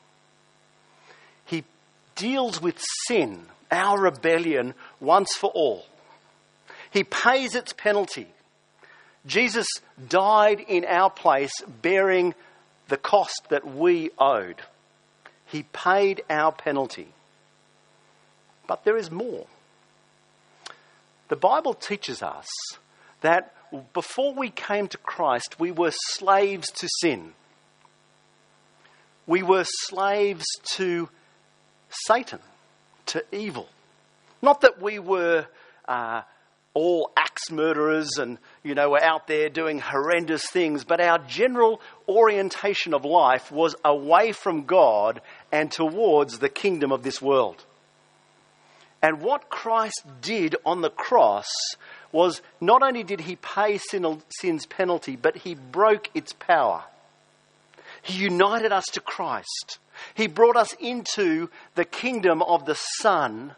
He 1.45 1.63
deals 2.15 2.61
with 2.61 2.81
sin, 3.07 3.45
our 3.71 3.99
rebellion, 3.99 4.73
once 4.99 5.33
for 5.35 5.49
all. 5.51 5.85
He 6.91 7.03
pays 7.03 7.55
its 7.55 7.73
penalty. 7.73 8.27
Jesus 9.25 9.67
died 10.07 10.59
in 10.59 10.85
our 10.85 11.09
place, 11.09 11.51
bearing 11.81 12.35
the 12.87 12.97
cost 12.97 13.41
that 13.49 13.67
we 13.67 14.11
owed. 14.19 14.61
He 15.47 15.63
paid 15.63 16.23
our 16.29 16.51
penalty. 16.51 17.07
But 18.67 18.83
there 18.83 18.97
is 18.97 19.11
more. 19.11 19.47
The 21.27 21.35
Bible 21.35 21.73
teaches 21.73 22.21
us 22.21 22.47
that 23.21 23.53
before 23.93 24.33
we 24.33 24.49
came 24.49 24.87
to 24.87 24.97
Christ, 24.97 25.59
we 25.59 25.71
were 25.71 25.91
slaves 25.91 26.67
to 26.71 26.87
sin. 27.01 27.33
We 29.27 29.43
were 29.43 29.65
slaves 29.65 30.45
to 30.73 31.09
Satan, 31.89 32.39
to 33.07 33.23
evil. 33.31 33.67
Not 34.41 34.61
that 34.61 34.81
we 34.81 34.99
were 34.99 35.47
uh, 35.87 36.21
all 36.73 37.11
axe 37.17 37.49
murderers 37.49 38.17
and, 38.17 38.37
you 38.63 38.75
know, 38.75 38.91
were 38.91 39.03
out 39.03 39.27
there 39.27 39.49
doing 39.49 39.79
horrendous 39.79 40.47
things, 40.49 40.83
but 40.83 41.01
our 41.01 41.17
general 41.19 41.81
orientation 42.07 42.93
of 42.93 43.05
life 43.05 43.51
was 43.51 43.75
away 43.83 44.31
from 44.33 44.65
God 44.65 45.21
and 45.51 45.71
towards 45.71 46.39
the 46.39 46.49
kingdom 46.49 46.91
of 46.91 47.01
this 47.01 47.21
world. 47.21 47.63
And 49.01 49.21
what 49.21 49.49
Christ 49.49 50.03
did 50.21 50.55
on 50.65 50.81
the 50.81 50.89
cross 50.89 51.47
was 52.11 52.41
not 52.59 52.81
only 52.81 53.03
did 53.03 53.21
he 53.21 53.35
pay 53.35 53.77
sin, 53.77 54.21
sin's 54.29 54.65
penalty, 54.65 55.15
but 55.15 55.37
he 55.37 55.55
broke 55.55 56.09
its 56.13 56.33
power. 56.33 56.83
He 58.05 58.21
united 58.21 58.71
us 58.71 58.85
to 58.93 59.01
Christ. 59.01 59.79
He 60.13 60.27
brought 60.27 60.55
us 60.55 60.73
into 60.73 61.49
the 61.73 61.85
kingdom 61.85 62.43
of 62.43 62.65
the 62.65 62.75
Son. 62.75 63.55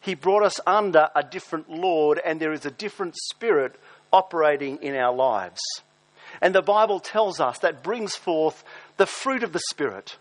He 0.00 0.14
brought 0.14 0.42
us 0.42 0.58
under 0.66 1.10
a 1.14 1.22
different 1.22 1.68
Lord, 1.68 2.18
and 2.24 2.40
there 2.40 2.54
is 2.54 2.64
a 2.64 2.70
different 2.70 3.16
Spirit 3.30 3.78
operating 4.10 4.78
in 4.82 4.96
our 4.96 5.14
lives. 5.14 5.60
And 6.40 6.54
the 6.54 6.62
Bible 6.62 7.00
tells 7.00 7.38
us 7.38 7.58
that 7.58 7.82
brings 7.82 8.16
forth 8.16 8.64
the 8.96 9.04
fruit 9.04 9.42
of 9.42 9.52
the 9.52 9.62
Spirit 9.70 10.16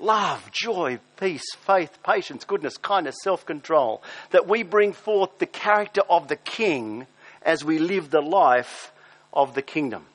love, 0.00 0.50
joy, 0.50 0.98
peace, 1.16 1.46
faith, 1.60 1.98
patience, 2.02 2.44
goodness, 2.44 2.76
kindness, 2.76 3.16
self 3.22 3.46
control. 3.46 4.02
That 4.30 4.48
we 4.48 4.64
bring 4.64 4.92
forth 4.92 5.38
the 5.38 5.46
character 5.46 6.02
of 6.10 6.26
the 6.26 6.36
King 6.36 7.06
as 7.42 7.64
we 7.64 7.78
live 7.78 8.10
the 8.10 8.20
life 8.20 8.90
of 9.32 9.54
the 9.54 9.62
kingdom. 9.62 10.06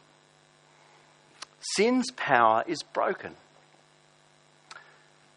Sin's 1.61 2.11
power 2.11 2.63
is 2.67 2.83
broken. 2.83 3.35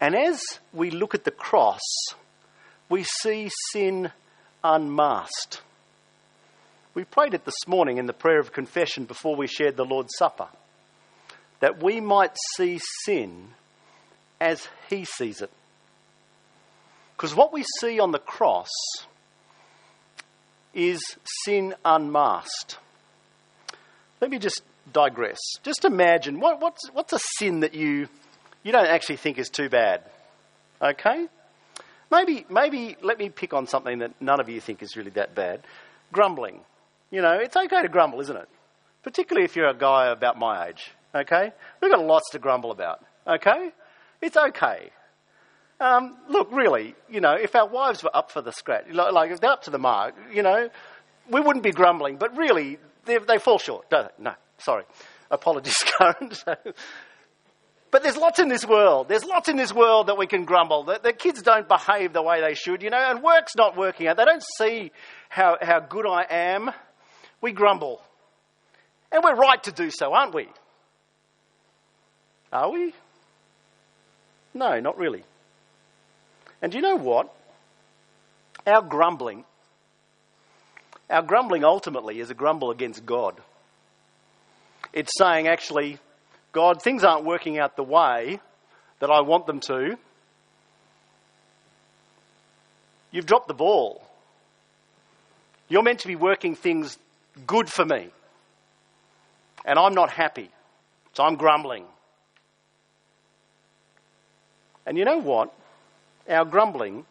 And 0.01 0.15
as 0.15 0.41
we 0.73 0.91
look 0.91 1.15
at 1.15 1.23
the 1.23 1.31
cross, 1.31 1.79
we 2.89 3.03
see 3.03 3.49
sin 3.71 4.11
unmasked. 4.63 5.61
We 6.93 7.03
prayed 7.03 7.33
it 7.33 7.45
this 7.45 7.67
morning 7.67 7.97
in 7.97 8.05
the 8.05 8.13
prayer 8.13 8.39
of 8.39 8.51
confession 8.51 9.05
before 9.05 9.35
we 9.35 9.47
shared 9.47 9.77
the 9.77 9.85
Lord's 9.85 10.13
Supper 10.17 10.47
that 11.59 11.81
we 11.81 11.99
might 11.99 12.35
see 12.55 12.79
sin 13.03 13.49
as 14.39 14.67
He 14.89 15.05
sees 15.05 15.41
it. 15.41 15.51
Because 17.15 17.35
what 17.35 17.53
we 17.53 17.63
see 17.79 17.99
on 17.99 18.11
the 18.11 18.19
cross 18.19 18.69
is 20.73 21.01
sin 21.45 21.73
unmasked. 21.83 22.77
Let 24.19 24.29
me 24.31 24.39
just 24.39 24.61
digress. 24.91 25.39
Just 25.63 25.85
imagine 25.85 26.39
what, 26.39 26.61
what's, 26.61 26.89
what's 26.91 27.13
a 27.13 27.19
sin 27.37 27.61
that 27.61 27.73
you, 27.73 28.07
you 28.63 28.71
don't 28.71 28.87
actually 28.87 29.17
think 29.17 29.37
is 29.37 29.49
too 29.49 29.69
bad? 29.69 30.03
Okay? 30.81 31.27
Maybe, 32.11 32.45
maybe 32.49 32.95
let 33.01 33.17
me 33.17 33.29
pick 33.29 33.53
on 33.53 33.67
something 33.67 33.99
that 33.99 34.19
none 34.21 34.39
of 34.39 34.49
you 34.49 34.61
think 34.61 34.83
is 34.83 34.95
really 34.95 35.11
that 35.11 35.35
bad. 35.35 35.61
Grumbling. 36.11 36.61
You 37.11 37.21
know, 37.21 37.33
it's 37.33 37.55
okay 37.55 37.81
to 37.81 37.89
grumble, 37.89 38.21
isn't 38.21 38.35
it? 38.35 38.47
Particularly 39.03 39.45
if 39.45 39.55
you're 39.55 39.69
a 39.69 39.77
guy 39.77 40.07
about 40.07 40.37
my 40.37 40.67
age. 40.67 40.91
Okay? 41.13 41.51
We've 41.81 41.91
got 41.91 42.03
lots 42.03 42.29
to 42.31 42.39
grumble 42.39 42.71
about. 42.71 43.03
Okay? 43.27 43.71
It's 44.21 44.37
okay. 44.37 44.91
Um, 45.79 46.17
look, 46.29 46.51
really, 46.51 46.95
you 47.09 47.19
know, 47.19 47.33
if 47.33 47.55
our 47.55 47.67
wives 47.67 48.03
were 48.03 48.15
up 48.15 48.31
for 48.31 48.41
the 48.41 48.51
scratch, 48.51 48.85
like 48.91 49.31
if 49.31 49.41
they're 49.41 49.51
up 49.51 49.63
to 49.63 49.71
the 49.71 49.79
mark, 49.79 50.15
you 50.33 50.41
know, 50.41 50.69
we 51.29 51.41
wouldn't 51.41 51.63
be 51.63 51.71
grumbling. 51.71 52.17
But 52.17 52.37
really, 52.37 52.77
they, 53.05 53.17
they 53.17 53.39
fall 53.39 53.59
short, 53.59 53.89
don't 53.89 54.07
they? 54.17 54.23
No, 54.23 54.33
sorry. 54.59 54.83
Apologies, 55.31 55.77
Karen. 55.97 56.31
but 57.91 58.03
there's 58.03 58.17
lots 58.17 58.39
in 58.39 58.47
this 58.47 58.65
world. 58.65 59.07
There's 59.07 59.25
lots 59.25 59.49
in 59.49 59.57
this 59.57 59.73
world 59.73 60.07
that 60.07 60.17
we 60.17 60.27
can 60.27 60.45
grumble. 60.45 60.83
The, 60.83 60.99
the 61.01 61.13
kids 61.13 61.41
don't 61.41 61.67
behave 61.67 62.13
the 62.13 62.21
way 62.21 62.41
they 62.41 62.53
should, 62.53 62.83
you 62.83 62.89
know, 62.89 62.97
and 62.97 63.23
work's 63.23 63.55
not 63.55 63.75
working 63.75 64.07
out. 64.07 64.17
They 64.17 64.25
don't 64.25 64.43
see 64.57 64.91
how, 65.29 65.57
how 65.61 65.79
good 65.79 66.05
I 66.05 66.25
am. 66.29 66.71
We 67.41 67.51
grumble. 67.51 68.01
And 69.11 69.23
we're 69.23 69.35
right 69.35 69.61
to 69.63 69.71
do 69.71 69.89
so, 69.91 70.13
aren't 70.13 70.33
we? 70.33 70.47
Are 72.51 72.71
we? 72.71 72.93
No, 74.53 74.79
not 74.79 74.97
really. 74.97 75.23
And 76.61 76.71
do 76.71 76.77
you 76.77 76.81
know 76.81 76.95
what? 76.95 77.33
Our 78.65 78.81
grumbling, 78.81 79.43
our 81.09 81.21
grumbling 81.21 81.63
ultimately 81.63 82.19
is 82.19 82.29
a 82.29 82.33
grumble 82.33 82.71
against 82.71 83.05
God. 83.05 83.39
It's 84.95 85.11
saying, 85.17 85.47
actually, 85.47 85.99
God, 86.53 86.81
things 86.81 87.03
aren't 87.03 87.25
working 87.25 87.59
out 87.59 87.75
the 87.75 87.83
way 87.83 88.39
that 88.99 89.11
I 89.11 89.21
want 89.21 89.45
them 89.45 89.59
to. 89.67 89.97
You've 93.11 93.25
dropped 93.25 93.49
the 93.49 93.53
ball. 93.53 94.01
You're 95.67 95.83
meant 95.83 95.99
to 95.99 96.07
be 96.07 96.15
working 96.15 96.55
things 96.55 96.97
good 97.45 97.69
for 97.69 97.83
me. 97.83 98.09
And 99.65 99.77
I'm 99.77 99.93
not 99.93 100.09
happy. 100.09 100.49
So 101.13 101.23
I'm 101.23 101.35
grumbling. 101.35 101.83
And 104.85 104.97
you 104.97 105.03
know 105.03 105.17
what? 105.17 105.53
Our 106.29 106.45
grumbling 106.45 107.05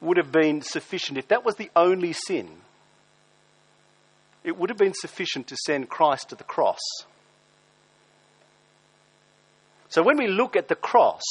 would 0.00 0.18
have 0.18 0.30
been 0.30 0.62
sufficient 0.62 1.18
if 1.18 1.28
that 1.28 1.44
was 1.44 1.56
the 1.56 1.70
only 1.74 2.12
sin. 2.12 2.48
It 4.42 4.56
would 4.56 4.70
have 4.70 4.78
been 4.78 4.94
sufficient 4.94 5.48
to 5.48 5.56
send 5.66 5.88
Christ 5.88 6.30
to 6.30 6.34
the 6.34 6.44
cross. 6.44 6.80
So 9.88 10.02
when 10.02 10.18
we 10.18 10.28
look 10.28 10.56
at 10.56 10.68
the 10.68 10.76
cross, 10.76 11.22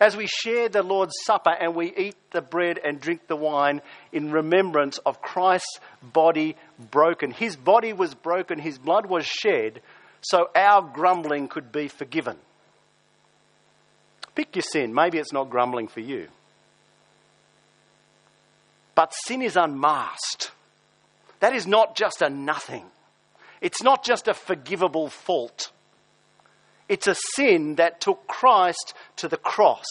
as 0.00 0.16
we 0.16 0.26
share 0.26 0.68
the 0.68 0.82
Lord's 0.82 1.14
Supper 1.24 1.50
and 1.50 1.74
we 1.74 1.94
eat 1.96 2.16
the 2.32 2.42
bread 2.42 2.78
and 2.84 3.00
drink 3.00 3.26
the 3.26 3.36
wine 3.36 3.80
in 4.12 4.32
remembrance 4.32 4.98
of 4.98 5.22
Christ's 5.22 5.80
body 6.02 6.56
broken, 6.90 7.30
his 7.30 7.56
body 7.56 7.92
was 7.92 8.14
broken, 8.14 8.58
his 8.58 8.78
blood 8.78 9.06
was 9.06 9.24
shed, 9.24 9.80
so 10.20 10.50
our 10.54 10.82
grumbling 10.82 11.48
could 11.48 11.72
be 11.72 11.88
forgiven. 11.88 12.36
Pick 14.34 14.54
your 14.54 14.62
sin. 14.62 14.92
Maybe 14.92 15.18
it's 15.18 15.32
not 15.32 15.48
grumbling 15.48 15.88
for 15.88 16.00
you. 16.00 16.28
But 18.94 19.14
sin 19.14 19.42
is 19.42 19.56
unmasked. 19.56 20.50
That 21.40 21.54
is 21.54 21.66
not 21.66 21.96
just 21.96 22.22
a 22.22 22.30
nothing. 22.30 22.84
It's 23.60 23.82
not 23.82 24.04
just 24.04 24.28
a 24.28 24.34
forgivable 24.34 25.08
fault. 25.08 25.70
It's 26.88 27.06
a 27.06 27.16
sin 27.34 27.76
that 27.76 28.00
took 28.00 28.26
Christ 28.26 28.94
to 29.16 29.28
the 29.28 29.36
cross. 29.36 29.86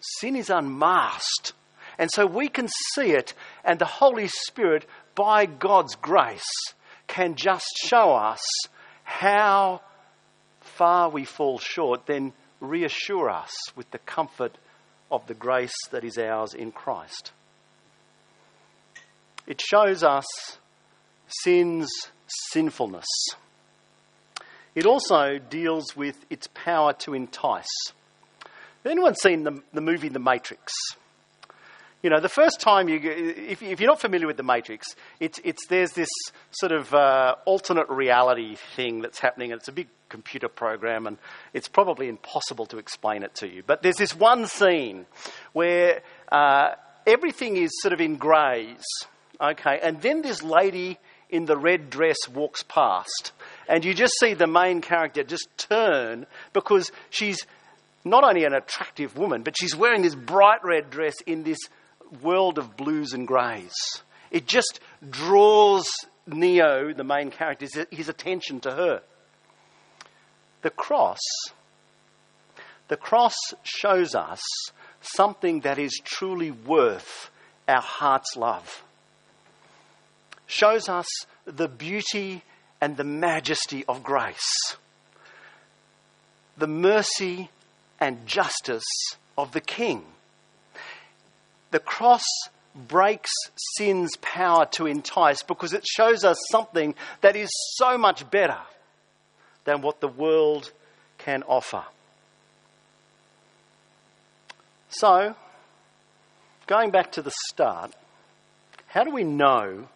Sin 0.00 0.36
is 0.36 0.50
unmasked. 0.50 1.52
And 1.98 2.10
so 2.10 2.24
we 2.26 2.48
can 2.48 2.68
see 2.94 3.10
it, 3.10 3.34
and 3.64 3.78
the 3.78 3.84
Holy 3.84 4.28
Spirit, 4.28 4.86
by 5.14 5.44
God's 5.44 5.96
grace, 5.96 6.50
can 7.06 7.34
just 7.34 7.66
show 7.84 8.12
us 8.12 8.40
how 9.02 9.82
far 10.60 11.10
we 11.10 11.24
fall 11.24 11.58
short. 11.58 12.06
Then 12.06 12.32
reassure 12.60 13.28
us 13.28 13.52
with 13.76 13.90
the 13.90 13.98
comfort 13.98 14.56
of 15.10 15.26
the 15.26 15.34
grace 15.34 15.76
that 15.90 16.04
is 16.04 16.16
ours 16.16 16.54
in 16.54 16.72
Christ. 16.72 17.32
It 19.46 19.60
shows 19.60 20.02
us 20.02 20.26
sin's 21.42 21.90
sinfulness. 22.50 23.06
It 24.74 24.86
also 24.86 25.38
deals 25.38 25.96
with 25.96 26.24
its 26.30 26.48
power 26.54 26.92
to 27.00 27.14
entice. 27.14 27.92
Has 28.84 28.92
anyone 28.92 29.14
seen 29.14 29.42
the, 29.42 29.62
the 29.72 29.80
movie 29.80 30.08
The 30.08 30.20
Matrix? 30.20 30.72
You 32.02 32.08
know, 32.08 32.20
the 32.20 32.30
first 32.30 32.60
time 32.60 32.88
you, 32.88 32.98
if, 33.02 33.62
if 33.62 33.78
you're 33.78 33.90
not 33.90 34.00
familiar 34.00 34.26
with 34.26 34.38
the 34.38 34.42
Matrix, 34.42 34.86
it's, 35.18 35.38
it's, 35.44 35.66
there's 35.66 35.92
this 35.92 36.08
sort 36.50 36.72
of 36.72 36.94
uh, 36.94 37.34
alternate 37.44 37.90
reality 37.90 38.56
thing 38.74 39.02
that's 39.02 39.18
happening, 39.18 39.52
and 39.52 39.58
it's 39.60 39.68
a 39.68 39.72
big 39.72 39.88
computer 40.08 40.48
program, 40.48 41.06
and 41.06 41.18
it's 41.52 41.68
probably 41.68 42.08
impossible 42.08 42.64
to 42.66 42.78
explain 42.78 43.22
it 43.22 43.34
to 43.34 43.48
you. 43.48 43.62
But 43.66 43.82
there's 43.82 43.96
this 43.96 44.16
one 44.16 44.46
scene 44.46 45.04
where 45.52 46.00
uh, 46.32 46.70
everything 47.06 47.58
is 47.58 47.70
sort 47.82 47.92
of 47.92 48.00
in 48.00 48.16
greys, 48.16 48.82
okay, 49.40 49.80
and 49.82 50.00
then 50.02 50.22
this 50.22 50.42
lady 50.42 50.98
in 51.28 51.46
the 51.46 51.56
red 51.56 51.90
dress 51.90 52.16
walks 52.32 52.62
past, 52.62 53.32
and 53.68 53.84
you 53.84 53.94
just 53.94 54.14
see 54.18 54.34
the 54.34 54.46
main 54.46 54.80
character 54.80 55.22
just 55.22 55.48
turn 55.56 56.26
because 56.52 56.90
she's 57.08 57.46
not 58.04 58.24
only 58.24 58.44
an 58.44 58.54
attractive 58.54 59.16
woman, 59.16 59.42
but 59.42 59.54
she's 59.58 59.76
wearing 59.76 60.02
this 60.02 60.14
bright 60.14 60.64
red 60.64 60.90
dress 60.90 61.14
in 61.26 61.42
this 61.42 61.58
world 62.22 62.58
of 62.58 62.76
blues 62.76 63.12
and 63.12 63.26
greys. 63.26 63.74
It 64.30 64.46
just 64.46 64.80
draws 65.08 65.88
Neo, 66.26 66.92
the 66.92 67.04
main 67.04 67.30
character, 67.30 67.66
his 67.90 68.08
attention 68.08 68.60
to 68.60 68.72
her. 68.72 69.02
The 70.62 70.70
cross, 70.70 71.20
the 72.88 72.96
cross 72.96 73.34
shows 73.62 74.14
us 74.14 74.40
something 75.00 75.60
that 75.60 75.78
is 75.78 75.98
truly 76.04 76.50
worth 76.50 77.30
our 77.66 77.80
heart's 77.80 78.36
love. 78.36 78.82
Shows 80.50 80.88
us 80.88 81.06
the 81.44 81.68
beauty 81.68 82.42
and 82.80 82.96
the 82.96 83.04
majesty 83.04 83.84
of 83.86 84.02
grace, 84.02 84.76
the 86.58 86.66
mercy 86.66 87.50
and 87.98 88.26
justice 88.26 88.84
of 89.38 89.52
the 89.52 89.60
King 89.60 90.04
the 91.70 91.78
cross 91.78 92.24
breaks 92.74 93.30
sin's 93.76 94.16
power 94.20 94.66
to 94.72 94.86
entice 94.86 95.42
because 95.42 95.72
it 95.72 95.86
shows 95.86 96.24
us 96.24 96.36
something 96.50 96.94
that 97.20 97.36
is 97.36 97.50
so 97.76 97.98
much 97.98 98.28
better 98.30 98.58
than 99.64 99.82
what 99.82 100.00
the 100.00 100.08
world 100.08 100.72
can 101.18 101.42
offer. 101.44 101.84
So, 104.90 105.36
going 106.66 106.90
back 106.90 107.12
to 107.12 107.22
the 107.22 107.32
start, 107.50 107.92
how 108.88 109.04
do 109.04 109.10
we 109.10 109.24
know 109.24 109.88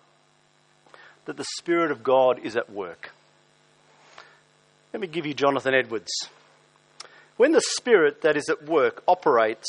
that 1.26 1.36
the 1.36 1.46
Spirit 1.58 1.90
of 1.90 2.02
God 2.02 2.40
is 2.42 2.56
at 2.56 2.70
work? 2.70 3.12
Let 4.92 5.00
me 5.00 5.06
give 5.06 5.26
you 5.26 5.34
Jonathan 5.34 5.74
Edwards. 5.74 6.12
When 7.36 7.52
the 7.52 7.62
Spirit 7.76 8.22
that 8.22 8.36
is 8.36 8.48
at 8.48 8.64
work 8.64 9.02
operates 9.08 9.66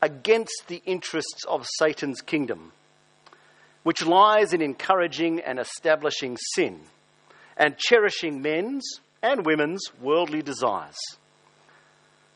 against 0.00 0.64
the 0.68 0.82
interests 0.86 1.44
of 1.46 1.66
Satan's 1.78 2.20
kingdom, 2.20 2.72
which 3.82 4.04
lies 4.04 4.52
in 4.52 4.62
encouraging 4.62 5.40
and 5.40 5.58
establishing 5.58 6.36
sin 6.54 6.80
and 7.56 7.78
cherishing 7.78 8.42
men's 8.42 9.00
and 9.22 9.46
women's 9.46 9.82
worldly 10.00 10.42
desires. 10.42 10.96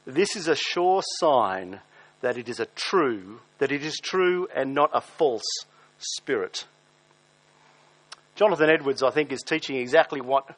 This 0.06 0.36
is 0.36 0.48
a 0.48 0.56
sure 0.56 1.02
sign 1.18 1.80
that 2.20 2.38
it 2.38 2.48
is 2.48 2.60
a 2.60 2.66
true, 2.66 3.40
that 3.58 3.72
it 3.72 3.84
is 3.84 3.96
true 3.96 4.48
and 4.54 4.74
not 4.74 4.90
a 4.92 5.00
false 5.00 5.42
Spirit. 5.98 6.66
Jonathan 8.40 8.70
Edwards, 8.70 9.02
I 9.02 9.10
think, 9.10 9.32
is 9.32 9.42
teaching 9.42 9.76
exactly 9.76 10.22
what 10.22 10.48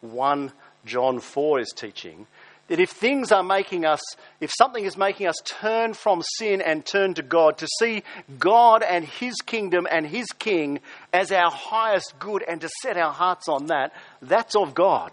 1 0.00 0.52
John 0.86 1.18
4 1.18 1.58
is 1.58 1.72
teaching. 1.74 2.28
That 2.68 2.78
if 2.78 2.90
things 2.90 3.32
are 3.32 3.42
making 3.42 3.84
us, 3.84 4.00
if 4.40 4.52
something 4.56 4.84
is 4.84 4.96
making 4.96 5.26
us 5.26 5.34
turn 5.44 5.92
from 5.92 6.22
sin 6.38 6.60
and 6.60 6.86
turn 6.86 7.14
to 7.14 7.22
God, 7.22 7.58
to 7.58 7.66
see 7.80 8.04
God 8.38 8.84
and 8.84 9.04
His 9.04 9.34
kingdom 9.44 9.88
and 9.90 10.06
His 10.06 10.28
King 10.38 10.78
as 11.12 11.32
our 11.32 11.50
highest 11.50 12.16
good 12.20 12.44
and 12.46 12.60
to 12.60 12.68
set 12.80 12.96
our 12.96 13.12
hearts 13.12 13.48
on 13.48 13.66
that, 13.66 13.92
that's 14.20 14.54
of 14.54 14.72
God. 14.72 15.10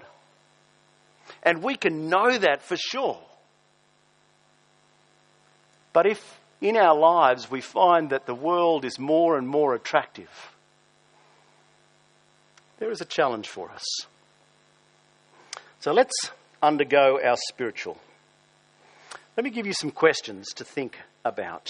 And 1.41 1.63
we 1.63 1.77
can 1.77 2.09
know 2.09 2.37
that 2.37 2.61
for 2.61 2.77
sure. 2.77 3.19
But 5.93 6.05
if 6.05 6.39
in 6.61 6.77
our 6.77 6.95
lives 6.95 7.49
we 7.49 7.61
find 7.61 8.11
that 8.11 8.27
the 8.27 8.35
world 8.35 8.85
is 8.85 8.99
more 8.99 9.35
and 9.35 9.47
more 9.47 9.73
attractive, 9.73 10.29
there 12.79 12.91
is 12.91 13.01
a 13.01 13.05
challenge 13.05 13.47
for 13.47 13.69
us. 13.69 13.85
So 15.81 15.91
let's 15.91 16.31
undergo 16.61 17.19
our 17.23 17.37
spiritual. 17.49 17.97
Let 19.37 19.43
me 19.43 19.49
give 19.49 19.67
you 19.67 19.73
some 19.73 19.91
questions 19.91 20.47
to 20.55 20.63
think 20.63 20.97
about. 21.23 21.69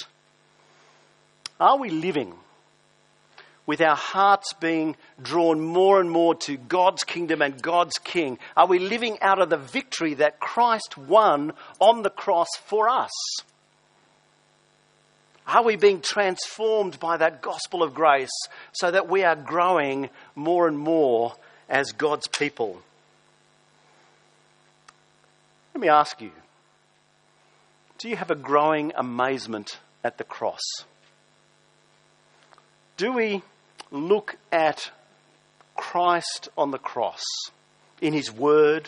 Are 1.59 1.77
we 1.77 1.89
living 1.89 2.33
with 3.65 3.81
our 3.81 3.95
hearts 3.95 4.53
being 4.53 4.95
drawn 5.21 5.59
more 5.59 5.99
and 5.99 6.09
more 6.09 6.33
to 6.33 6.57
God's 6.57 7.03
kingdom 7.03 7.41
and 7.41 7.61
God's 7.61 7.97
king? 8.03 8.39
Are 8.55 8.65
we 8.65 8.79
living 8.79 9.19
out 9.21 9.41
of 9.41 9.49
the 9.49 9.57
victory 9.57 10.15
that 10.15 10.39
Christ 10.39 10.97
won 10.97 11.53
on 11.79 12.01
the 12.01 12.09
cross 12.09 12.47
for 12.65 12.89
us? 12.89 13.11
Are 15.49 15.63
we 15.63 15.77
being 15.77 16.01
transformed 16.01 16.99
by 16.99 17.17
that 17.17 17.41
gospel 17.41 17.81
of 17.81 17.95
grace 17.95 18.29
so 18.71 18.91
that 18.91 19.09
we 19.09 19.23
are 19.23 19.35
growing 19.35 20.11
more 20.35 20.67
and 20.67 20.77
more 20.77 21.33
as 21.67 21.91
God's 21.91 22.27
people? 22.27 22.79
Let 25.73 25.81
me 25.81 25.89
ask 25.89 26.21
you 26.21 26.31
do 27.97 28.09
you 28.09 28.15
have 28.15 28.29
a 28.29 28.35
growing 28.35 28.93
amazement 28.95 29.79
at 30.03 30.19
the 30.19 30.23
cross? 30.23 30.61
Do 32.97 33.11
we 33.11 33.41
look 33.89 34.35
at 34.51 34.91
Christ 35.75 36.49
on 36.59 36.69
the 36.69 36.77
cross 36.77 37.23
in 38.01 38.13
His 38.13 38.31
Word, 38.31 38.87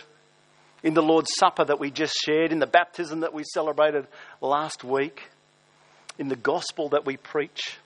in 0.84 0.93
the 0.93 1.02
Lord's 1.02 1.32
Supper 1.39 1.65
that 1.65 1.80
we 1.80 1.89
just 1.89 2.13
shared, 2.24 2.52
in 2.52 2.60
the 2.60 2.67
baptism 2.67 3.21
that 3.21 3.34
we 3.34 3.43
celebrated 3.43 4.06
last 4.41 4.84
week, 4.84 5.31
in 6.22 6.28
the 6.28 6.36
gospel 6.36 6.90
that 6.90 7.04
we 7.04 7.18
preach? 7.18 7.80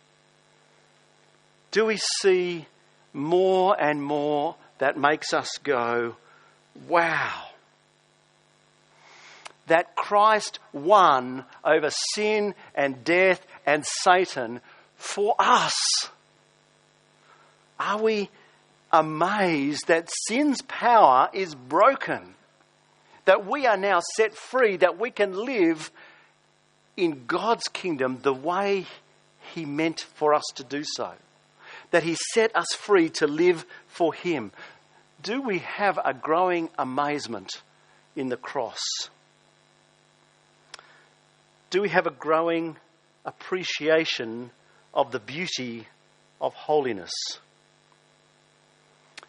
Do 1.72 1.86
we 1.86 1.98
see 2.20 2.66
more 3.14 3.82
and 3.82 4.04
more 4.04 4.56
that 4.78 4.98
makes 4.98 5.34
us 5.34 5.50
go, 5.64 6.18
wow? 6.90 7.46
That 9.68 9.96
Christ 9.96 10.60
won 10.74 11.46
over 11.64 11.90
sin 12.14 12.56
and 12.76 13.06
death 13.06 13.40
and 13.66 13.86
Satan 13.86 14.60
for 14.98 15.34
us. 15.40 16.10
Are 17.80 18.02
we 18.02 18.30
amazed 18.92 19.88
that 19.88 20.10
sin's 20.28 20.62
power 20.62 21.30
is 21.32 21.56
broken? 21.56 22.36
That 23.24 23.46
we 23.46 23.66
are 23.66 23.78
now 23.78 24.02
set 24.18 24.36
free, 24.36 24.76
that 24.76 25.00
we 25.00 25.10
can 25.10 25.32
live 25.32 25.90
in 26.98 27.26
God's 27.26 27.68
kingdom 27.68 28.20
the 28.22 28.34
way 28.34 28.86
He 29.54 29.66
meant 29.66 30.02
for 30.02 30.34
us 30.34 30.46
to 30.56 30.64
do 30.64 30.84
so. 30.84 31.12
That 31.92 32.04
He 32.04 32.16
set 32.34 32.56
us 32.56 32.68
free 32.74 33.10
to 33.12 33.28
live 33.28 33.66
for 33.88 34.14
Him. 34.14 34.52
Do 35.22 35.42
we 35.42 35.60
have 35.60 36.00
a 36.04 36.14
growing 36.14 36.70
amazement 36.78 37.62
in 38.16 38.30
the 38.30 38.38
cross? 38.38 38.82
Do 41.70 41.82
we 41.82 41.90
have 41.90 42.08
a 42.08 42.12
growing 42.12 42.78
appreciation 43.26 44.52
of 44.94 45.12
the 45.12 45.20
beauty 45.20 45.88
of 46.40 46.54
holiness? 46.54 47.12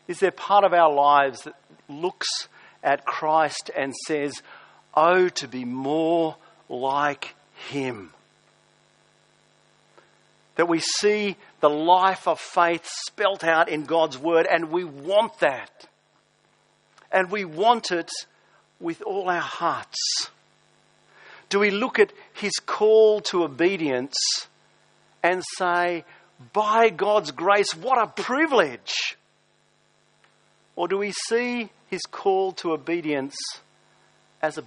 Is 0.06 0.20
there 0.20 0.30
part 0.30 0.64
of 0.64 0.72
our 0.72 0.92
lives 0.92 1.42
that 1.42 1.54
looks 1.88 2.28
at 2.82 3.04
Christ 3.04 3.70
and 3.76 3.94
says, 4.06 4.42
Oh, 4.94 5.28
to 5.28 5.48
be 5.48 5.64
more 5.64 6.36
like 6.68 7.34
Him? 7.68 8.10
That 10.56 10.68
we 10.68 10.80
see 10.80 11.36
the 11.60 11.70
life 11.70 12.26
of 12.26 12.40
faith 12.40 12.88
spelt 13.06 13.44
out 13.44 13.68
in 13.68 13.84
God's 13.84 14.16
Word 14.16 14.46
and 14.50 14.70
we 14.70 14.84
want 14.84 15.38
that. 15.40 15.86
And 17.12 17.30
we 17.30 17.44
want 17.44 17.90
it 17.90 18.10
with 18.80 19.02
all 19.02 19.28
our 19.28 19.40
hearts. 19.40 20.30
Do 21.48 21.60
we 21.60 21.70
look 21.70 21.98
at 21.98 22.12
His 22.34 22.52
call 22.64 23.20
to 23.22 23.44
obedience 23.44 24.16
and 25.22 25.42
say, 25.58 26.04
by 26.52 26.90
God's 26.90 27.30
grace, 27.30 27.74
what 27.74 27.98
a 27.98 28.06
privilege? 28.06 29.16
Or 30.74 30.88
do 30.88 30.98
we 30.98 31.12
see 31.28 31.70
his 31.88 32.02
call 32.02 32.52
to 32.52 32.72
obedience 32.72 33.36
as 34.42 34.58
a 34.58 34.64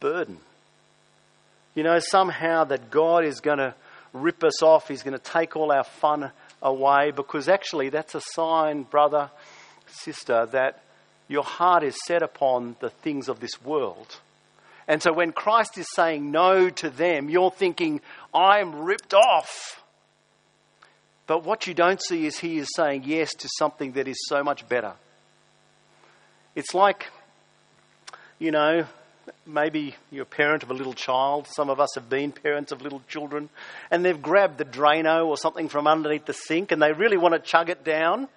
burden? 0.00 0.38
You 1.74 1.82
know, 1.82 1.98
somehow 1.98 2.64
that 2.64 2.90
God 2.90 3.24
is 3.24 3.40
going 3.40 3.58
to 3.58 3.74
rip 4.12 4.44
us 4.44 4.62
off, 4.62 4.88
he's 4.88 5.02
going 5.02 5.18
to 5.18 5.24
take 5.24 5.56
all 5.56 5.72
our 5.72 5.84
fun 5.84 6.32
away, 6.60 7.12
because 7.12 7.48
actually 7.48 7.88
that's 7.88 8.14
a 8.14 8.20
sign, 8.20 8.82
brother, 8.82 9.30
sister, 9.86 10.46
that 10.52 10.82
your 11.28 11.42
heart 11.42 11.82
is 11.82 11.96
set 12.04 12.22
upon 12.22 12.76
the 12.80 12.90
things 12.90 13.28
of 13.28 13.40
this 13.40 13.62
world. 13.64 14.18
And 14.86 15.02
so 15.02 15.12
when 15.12 15.32
Christ 15.32 15.78
is 15.78 15.86
saying 15.94 16.30
no 16.30 16.68
to 16.68 16.90
them, 16.90 17.30
you're 17.30 17.50
thinking, 17.50 18.00
I'm 18.34 18.82
ripped 18.82 19.14
off. 19.14 19.82
But 21.26 21.44
what 21.44 21.66
you 21.66 21.72
don't 21.72 22.02
see 22.02 22.26
is 22.26 22.38
he 22.38 22.58
is 22.58 22.68
saying 22.76 23.04
yes 23.06 23.32
to 23.34 23.48
something 23.56 23.92
that 23.92 24.08
is 24.08 24.18
so 24.26 24.42
much 24.42 24.68
better. 24.68 24.92
It's 26.54 26.74
like, 26.74 27.06
you 28.38 28.50
know, 28.50 28.84
maybe 29.46 29.94
you're 30.10 30.22
a 30.22 30.26
parent 30.26 30.62
of 30.62 30.70
a 30.70 30.74
little 30.74 30.92
child. 30.92 31.46
Some 31.48 31.70
of 31.70 31.80
us 31.80 31.90
have 31.94 32.08
been 32.08 32.32
parents 32.32 32.72
of 32.72 32.82
little 32.82 33.02
children, 33.08 33.48
and 33.90 34.04
they've 34.04 34.20
grabbed 34.20 34.58
the 34.58 34.64
Drano 34.64 35.26
or 35.26 35.36
something 35.36 35.68
from 35.68 35.86
underneath 35.86 36.26
the 36.26 36.32
sink, 36.32 36.72
and 36.72 36.80
they 36.80 36.92
really 36.92 37.16
want 37.16 37.34
to 37.34 37.40
chug 37.40 37.70
it 37.70 37.84
down. 37.84 38.28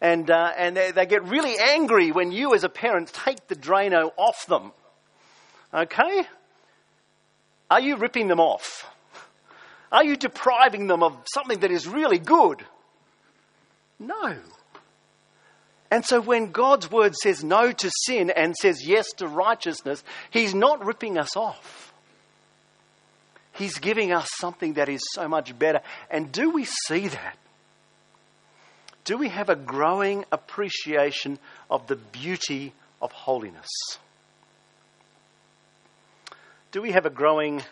And, 0.00 0.30
uh, 0.30 0.52
and 0.56 0.76
they, 0.76 0.92
they 0.92 1.06
get 1.06 1.24
really 1.24 1.56
angry 1.58 2.12
when 2.12 2.30
you, 2.30 2.54
as 2.54 2.64
a 2.64 2.68
parent, 2.68 3.12
take 3.12 3.48
the 3.48 3.56
Drano 3.56 4.12
off 4.16 4.46
them. 4.46 4.72
Okay? 5.74 6.26
Are 7.70 7.80
you 7.80 7.96
ripping 7.96 8.28
them 8.28 8.40
off? 8.40 8.86
Are 9.90 10.04
you 10.04 10.16
depriving 10.16 10.86
them 10.86 11.02
of 11.02 11.16
something 11.32 11.60
that 11.60 11.70
is 11.70 11.86
really 11.86 12.18
good? 12.18 12.64
No. 13.98 14.36
And 15.90 16.04
so 16.04 16.20
when 16.20 16.50
God's 16.50 16.90
word 16.90 17.14
says 17.16 17.42
no 17.42 17.72
to 17.72 17.90
sin 18.06 18.30
and 18.30 18.54
says 18.54 18.86
yes 18.86 19.06
to 19.16 19.26
righteousness, 19.26 20.04
He's 20.30 20.54
not 20.54 20.84
ripping 20.84 21.18
us 21.18 21.36
off. 21.36 21.92
He's 23.52 23.78
giving 23.78 24.12
us 24.12 24.28
something 24.38 24.74
that 24.74 24.88
is 24.88 25.00
so 25.14 25.26
much 25.26 25.58
better. 25.58 25.80
And 26.10 26.30
do 26.30 26.50
we 26.50 26.64
see 26.64 27.08
that? 27.08 27.36
Do 29.04 29.16
we 29.16 29.30
have 29.30 29.48
a 29.48 29.56
growing 29.56 30.24
appreciation 30.30 31.38
of 31.70 31.86
the 31.86 31.96
beauty 31.96 32.74
of 33.00 33.10
holiness? 33.10 33.68
Do 36.70 36.82
we 36.82 36.92
have 36.92 37.06
a 37.06 37.10
growing 37.10 37.62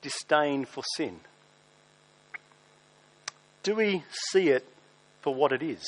disdain 0.00 0.64
for 0.64 0.82
sin? 0.96 1.20
Do 3.62 3.76
we 3.76 4.02
see 4.30 4.48
it 4.48 4.66
for 5.20 5.34
what 5.34 5.52
it 5.52 5.62
is? 5.62 5.84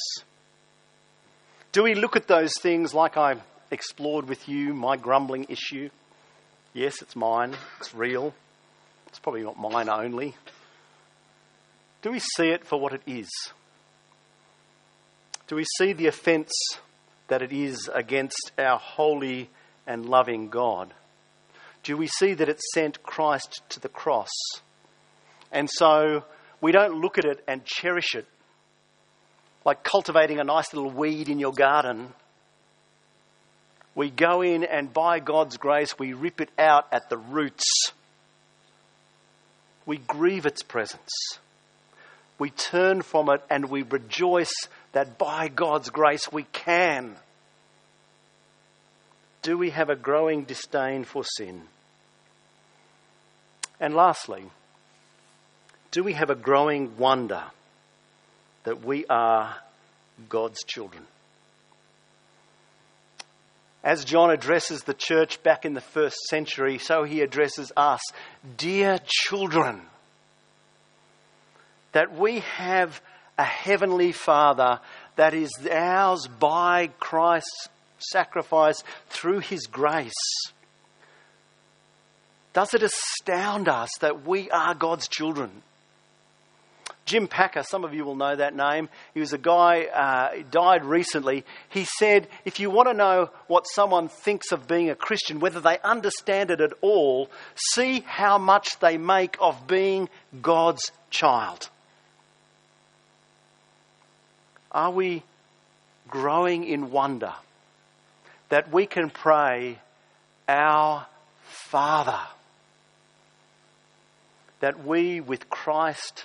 Do 1.75 1.83
we 1.83 1.97
look 1.97 2.15
at 2.15 2.29
those 2.29 2.53
things 2.61 2.95
like 2.95 3.17
I 3.17 3.35
explored 3.73 4.29
with 4.29 4.49
you, 4.49 4.75
my 4.75 4.97
grumbling 4.97 5.47
issue? 5.49 5.91
Yes, 6.73 7.03
it's 7.03 7.17
mine, 7.17 7.57
it's 7.81 7.93
real. 7.93 8.33
It's 9.09 9.19
probably 9.19 9.43
not 9.43 9.59
mine 9.59 9.89
only. 9.89 10.37
Do 12.01 12.13
we 12.13 12.21
see 12.21 12.51
it 12.51 12.65
for 12.65 12.79
what 12.79 12.93
it 12.93 13.03
is? 13.09 13.29
Do 15.49 15.57
we 15.57 15.65
see 15.79 15.93
the 15.93 16.07
offence 16.07 16.53
that 17.27 17.43
it 17.43 17.51
is 17.51 17.91
against 17.93 18.53
our 18.57 18.79
holy 18.79 19.51
and 19.85 20.07
loving 20.07 20.51
God? 20.51 20.95
Do 21.83 21.97
we 21.97 22.07
see 22.07 22.35
that 22.35 22.49
it 22.49 22.61
sent 22.73 23.03
Christ 23.03 23.63
to 23.71 23.81
the 23.81 23.89
cross? 23.89 24.31
And 25.51 25.69
so 25.69 26.23
we 26.61 26.71
don't 26.71 27.01
look 27.01 27.19
at 27.19 27.25
it 27.25 27.43
and 27.49 27.65
cherish 27.65 28.15
it 28.15 28.29
like 29.65 29.83
cultivating 29.83 30.39
a 30.39 30.45
nice 30.45 30.73
little 30.75 30.91
weed 30.91 31.29
in 31.29 31.39
your 31.39 31.53
garden. 31.53 32.13
We 33.95 34.11
go 34.11 34.43
in 34.43 34.65
and 34.65 34.93
by 34.93 35.21
God's 35.21 35.57
grace, 35.57 35.99
we 35.99 36.13
rip 36.13 36.41
it 36.41 36.51
out 36.59 36.87
at 36.93 37.09
the 37.09 37.17
roots. 37.17 37.65
We 39.87 39.99
grieve 39.99 40.47
its 40.47 40.63
presence. 40.63 41.11
we 42.37 42.51
turn 42.51 43.01
from 43.01 43.29
it 43.31 43.43
and 43.49 43.71
we 43.71 43.83
rejoice 43.83 44.53
that 44.93 45.19
by 45.19 45.49
God's 45.49 45.91
grace 45.91 46.31
we 46.33 46.43
can. 46.53 47.15
Do 49.43 49.57
we 49.57 49.71
have 49.71 49.89
a 49.89 49.97
growing 49.97 50.45
disdain 50.45 51.05
for 51.05 51.23
sin? 51.37 51.63
And 53.79 53.95
lastly, 53.95 54.45
do 55.91 56.03
we 56.03 56.15
have 56.15 56.31
a 56.31 56.35
growing 56.35 56.97
wonder 56.97 57.45
that 58.65 58.85
we 58.85 59.07
are 59.07 59.55
God's 60.29 60.63
children? 60.65 61.05
As 63.83 64.05
John 64.05 64.31
addresses 64.31 64.83
the 64.83 64.95
church 64.95 65.43
back 65.43 65.67
in 65.67 65.75
the 65.75 65.81
first 65.81 66.17
century, 66.31 66.79
so 66.79 67.05
he 67.05 67.21
addresses 67.21 67.71
us, 67.77 68.01
dear 68.57 68.99
children, 69.05 69.83
that 71.93 72.17
we 72.17 72.41
have 72.41 73.01
a 73.37 73.45
heavenly 73.45 74.13
Father 74.13 74.81
that 75.17 75.35
is 75.35 75.51
ours 75.71 76.27
by 76.27 76.89
Christ's 76.99 77.69
sacrifice 77.99 78.83
through 79.09 79.41
his 79.41 79.67
grace. 79.67 80.13
Does 82.55 82.73
it 82.73 82.83
astound 82.83 83.69
us 83.69 83.91
that 84.01 84.27
we 84.27 84.51
are 84.51 84.75
God's 84.75 85.09
children? 85.09 85.63
Jim 87.05 87.29
Packer, 87.29 87.63
some 87.63 87.85
of 87.85 87.93
you 87.93 88.05
will 88.05 88.17
know 88.17 88.35
that 88.35 88.57
name. 88.57 88.89
He 89.13 89.21
was 89.21 89.35
a 89.35 89.39
guy, 89.39 89.83
uh, 89.85 90.43
died 90.51 90.85
recently. 90.85 91.45
He 91.69 91.85
said, 91.99 92.29
if 92.47 92.61
you 92.61 92.71
want 92.71 92.89
to 92.89 92.95
know 92.95 93.31
what 93.47 93.67
someone 93.75 94.09
thinks 94.09 94.53
of 94.53 94.67
being 94.67 94.89
a 94.89 94.95
Christian, 94.95 95.39
whether 95.39 95.61
they 95.61 95.79
understand 95.85 96.51
it 96.51 96.63
at 96.63 96.73
all, 96.81 97.29
see 97.75 98.01
how 98.07 98.39
much 98.39 98.79
they 98.81 98.97
make 98.97 99.37
of 99.39 99.67
being 99.67 100.09
God's 100.41 100.93
child. 101.11 101.69
Are 104.73 104.91
we 104.91 105.23
growing 106.09 106.65
in 106.65 106.91
wonder 106.91 107.35
that 108.49 108.73
we 108.73 108.87
can 108.87 109.11
pray, 109.11 109.79
Our 110.49 111.07
Father? 111.43 112.21
That 114.61 114.85
we, 114.87 115.21
with 115.21 115.51
Christ, 115.51 116.25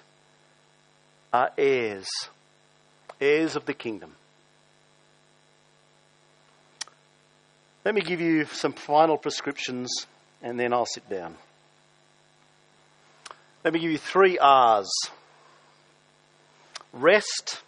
are 1.31 1.51
heirs, 1.57 2.07
heirs 3.19 3.55
of 3.55 3.65
the 3.65 3.73
kingdom. 3.73 4.13
Let 7.85 7.95
me 7.95 8.01
give 8.01 8.21
you 8.21 8.45
some 8.45 8.73
final 8.73 9.17
prescriptions 9.17 9.89
and 10.41 10.59
then 10.59 10.73
I'll 10.73 10.85
sit 10.85 11.09
down. 11.09 11.35
Let 13.63 13.73
me 13.73 13.79
give 13.79 13.91
you 13.91 13.97
three 13.97 14.37
R's 14.37 14.89
rest, 16.93 17.61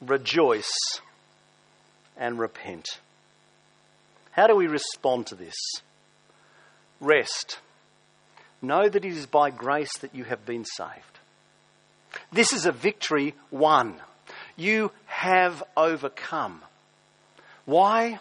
rejoice, 0.00 0.70
and 2.16 2.38
repent. 2.38 2.86
How 4.32 4.46
do 4.46 4.54
we 4.54 4.66
respond 4.66 5.26
to 5.28 5.34
this? 5.34 5.56
Rest. 7.00 7.58
Know 8.62 8.88
that 8.88 9.04
it 9.04 9.12
is 9.12 9.26
by 9.26 9.50
grace 9.50 9.96
that 10.00 10.14
you 10.14 10.24
have 10.24 10.44
been 10.44 10.64
saved. 10.64 11.19
This 12.32 12.52
is 12.52 12.66
a 12.66 12.72
victory 12.72 13.34
won. 13.50 13.94
You 14.56 14.92
have 15.06 15.62
overcome. 15.76 16.60
Why? 17.64 18.18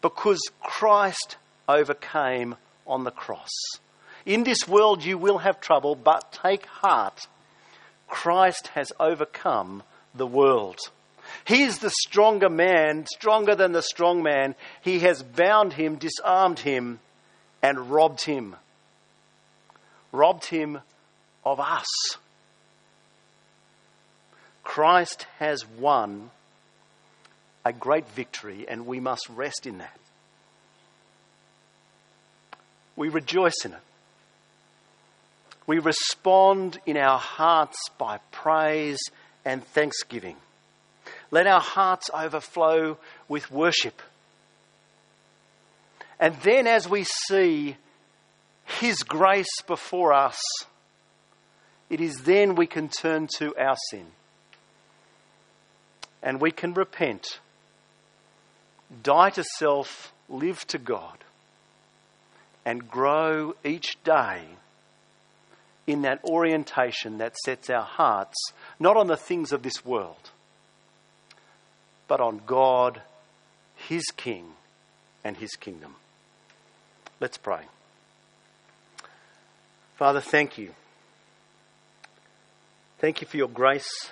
Because 0.00 0.40
Christ 0.62 1.36
overcame 1.68 2.56
on 2.86 3.04
the 3.04 3.10
cross. 3.10 3.50
In 4.26 4.44
this 4.44 4.66
world 4.68 5.04
you 5.04 5.18
will 5.18 5.38
have 5.38 5.60
trouble, 5.60 5.94
but 5.94 6.32
take 6.32 6.66
heart. 6.66 7.26
Christ 8.08 8.68
has 8.68 8.92
overcome 8.98 9.82
the 10.14 10.26
world. 10.26 10.78
He 11.44 11.62
is 11.62 11.78
the 11.78 11.90
stronger 11.90 12.48
man, 12.48 13.06
stronger 13.06 13.54
than 13.54 13.72
the 13.72 13.82
strong 13.82 14.22
man. 14.22 14.54
He 14.82 15.00
has 15.00 15.22
bound 15.22 15.74
him, 15.74 15.96
disarmed 15.96 16.58
him, 16.58 16.98
and 17.62 17.90
robbed 17.90 18.24
him. 18.24 18.56
Robbed 20.12 20.46
him 20.46 20.80
of 21.44 21.60
us. 21.60 21.86
Christ 24.62 25.26
has 25.38 25.66
won 25.78 26.30
a 27.64 27.72
great 27.72 28.08
victory, 28.10 28.66
and 28.68 28.86
we 28.86 29.00
must 29.00 29.28
rest 29.28 29.66
in 29.66 29.78
that. 29.78 29.98
We 32.96 33.08
rejoice 33.08 33.64
in 33.64 33.72
it. 33.72 33.80
We 35.66 35.78
respond 35.78 36.78
in 36.86 36.96
our 36.96 37.18
hearts 37.18 37.78
by 37.98 38.18
praise 38.32 39.00
and 39.44 39.64
thanksgiving. 39.64 40.36
Let 41.30 41.46
our 41.46 41.60
hearts 41.60 42.10
overflow 42.12 42.98
with 43.28 43.50
worship. 43.50 44.02
And 46.18 46.34
then, 46.42 46.66
as 46.66 46.88
we 46.88 47.04
see 47.04 47.76
His 48.64 49.02
grace 49.02 49.62
before 49.66 50.12
us, 50.12 50.40
it 51.88 52.00
is 52.00 52.22
then 52.22 52.56
we 52.56 52.66
can 52.66 52.88
turn 52.88 53.28
to 53.38 53.54
our 53.56 53.76
sin 53.90 54.06
and 56.22 56.40
we 56.40 56.50
can 56.50 56.74
repent, 56.74 57.40
die 59.02 59.30
to 59.30 59.44
self, 59.58 60.12
live 60.28 60.66
to 60.68 60.78
God, 60.78 61.18
and 62.64 62.88
grow 62.88 63.54
each 63.64 64.02
day 64.04 64.42
in 65.86 66.02
that 66.02 66.22
orientation 66.24 67.18
that 67.18 67.36
sets 67.38 67.70
our 67.70 67.82
hearts 67.84 68.36
not 68.78 68.96
on 68.96 69.06
the 69.06 69.16
things 69.16 69.52
of 69.52 69.62
this 69.62 69.84
world, 69.84 70.30
but 72.06 72.20
on 72.20 72.40
God, 72.46 73.00
His 73.76 74.04
King, 74.16 74.44
and 75.24 75.36
His 75.36 75.52
kingdom. 75.56 75.96
Let's 77.18 77.38
pray. 77.38 77.62
Father, 79.96 80.20
thank 80.20 80.58
you. 80.58 80.70
Thank 82.98 83.20
you 83.20 83.26
for 83.26 83.36
your 83.36 83.48
grace 83.48 84.10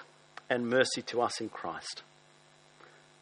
and 0.51 0.69
mercy 0.69 1.03
to 1.03 1.21
us 1.21 1.41
in 1.41 1.49
Christ. 1.49 2.03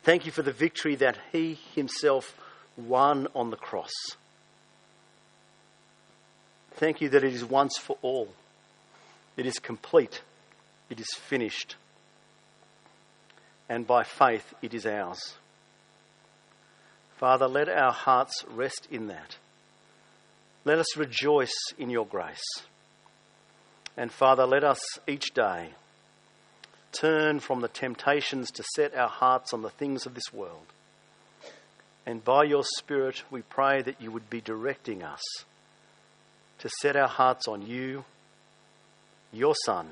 Thank 0.03 0.27
you 0.27 0.33
for 0.33 0.43
the 0.43 0.53
victory 0.53 0.95
that 0.97 1.19
He 1.33 1.59
Himself 1.75 2.37
won 2.77 3.27
on 3.35 3.51
the 3.51 3.57
cross. 3.57 3.93
Thank 6.75 7.01
you 7.01 7.09
that 7.09 7.25
it 7.25 7.33
is 7.33 7.45
once 7.45 7.79
for 7.79 7.97
all. 8.03 8.29
It 9.37 9.47
is 9.47 9.59
complete. 9.59 10.21
It 10.91 11.01
is 11.01 11.09
finished. 11.15 11.75
And 13.69 13.87
by 13.87 14.05
faith, 14.05 14.55
it 14.63 14.75
is 14.75 14.87
ours. 14.87 15.35
Father, 17.17 17.49
let 17.49 17.69
our 17.69 17.93
hearts 17.93 18.45
rest 18.51 18.87
in 18.91 19.09
that. 19.09 19.37
Let 20.65 20.79
us 20.79 20.97
rejoice 20.97 21.57
in 21.79 21.91
your 21.91 22.07
grace. 22.07 22.45
And 23.97 24.13
Father, 24.13 24.47
let 24.47 24.63
us 24.63 24.81
each 25.09 25.33
day 25.33 25.71
turn 27.01 27.41
from 27.41 27.61
the 27.61 27.69
temptations 27.69 28.51
to 28.53 28.65
set 28.75 28.95
our 28.95 29.09
hearts 29.09 29.53
on 29.53 29.63
the 29.63 29.71
things 29.71 30.07
of 30.07 30.15
this 30.15 30.33
world. 30.33 30.67
And 32.05 32.25
by 32.25 32.45
your 32.45 32.65
Spirit, 32.79 33.25
we 33.31 33.43
pray 33.43 33.83
that 33.83 34.01
you 34.01 34.13
would 34.13 34.31
be 34.31 34.41
directing 34.41 35.03
us 35.03 35.23
to 36.61 36.71
set 36.81 36.97
our 36.97 37.09
hearts 37.09 37.49
on 37.49 37.67
you, 37.67 38.05
your 39.33 39.55
Son, 39.65 39.87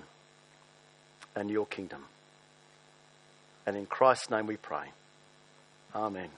and 1.35 1.51
your 1.51 1.67
kingdom. 1.67 2.05
And 3.67 3.77
in 3.77 3.87
Christ's 3.87 4.31
name 4.31 4.47
we 4.47 4.57
pray. 4.57 4.87
Amen. 5.95 6.29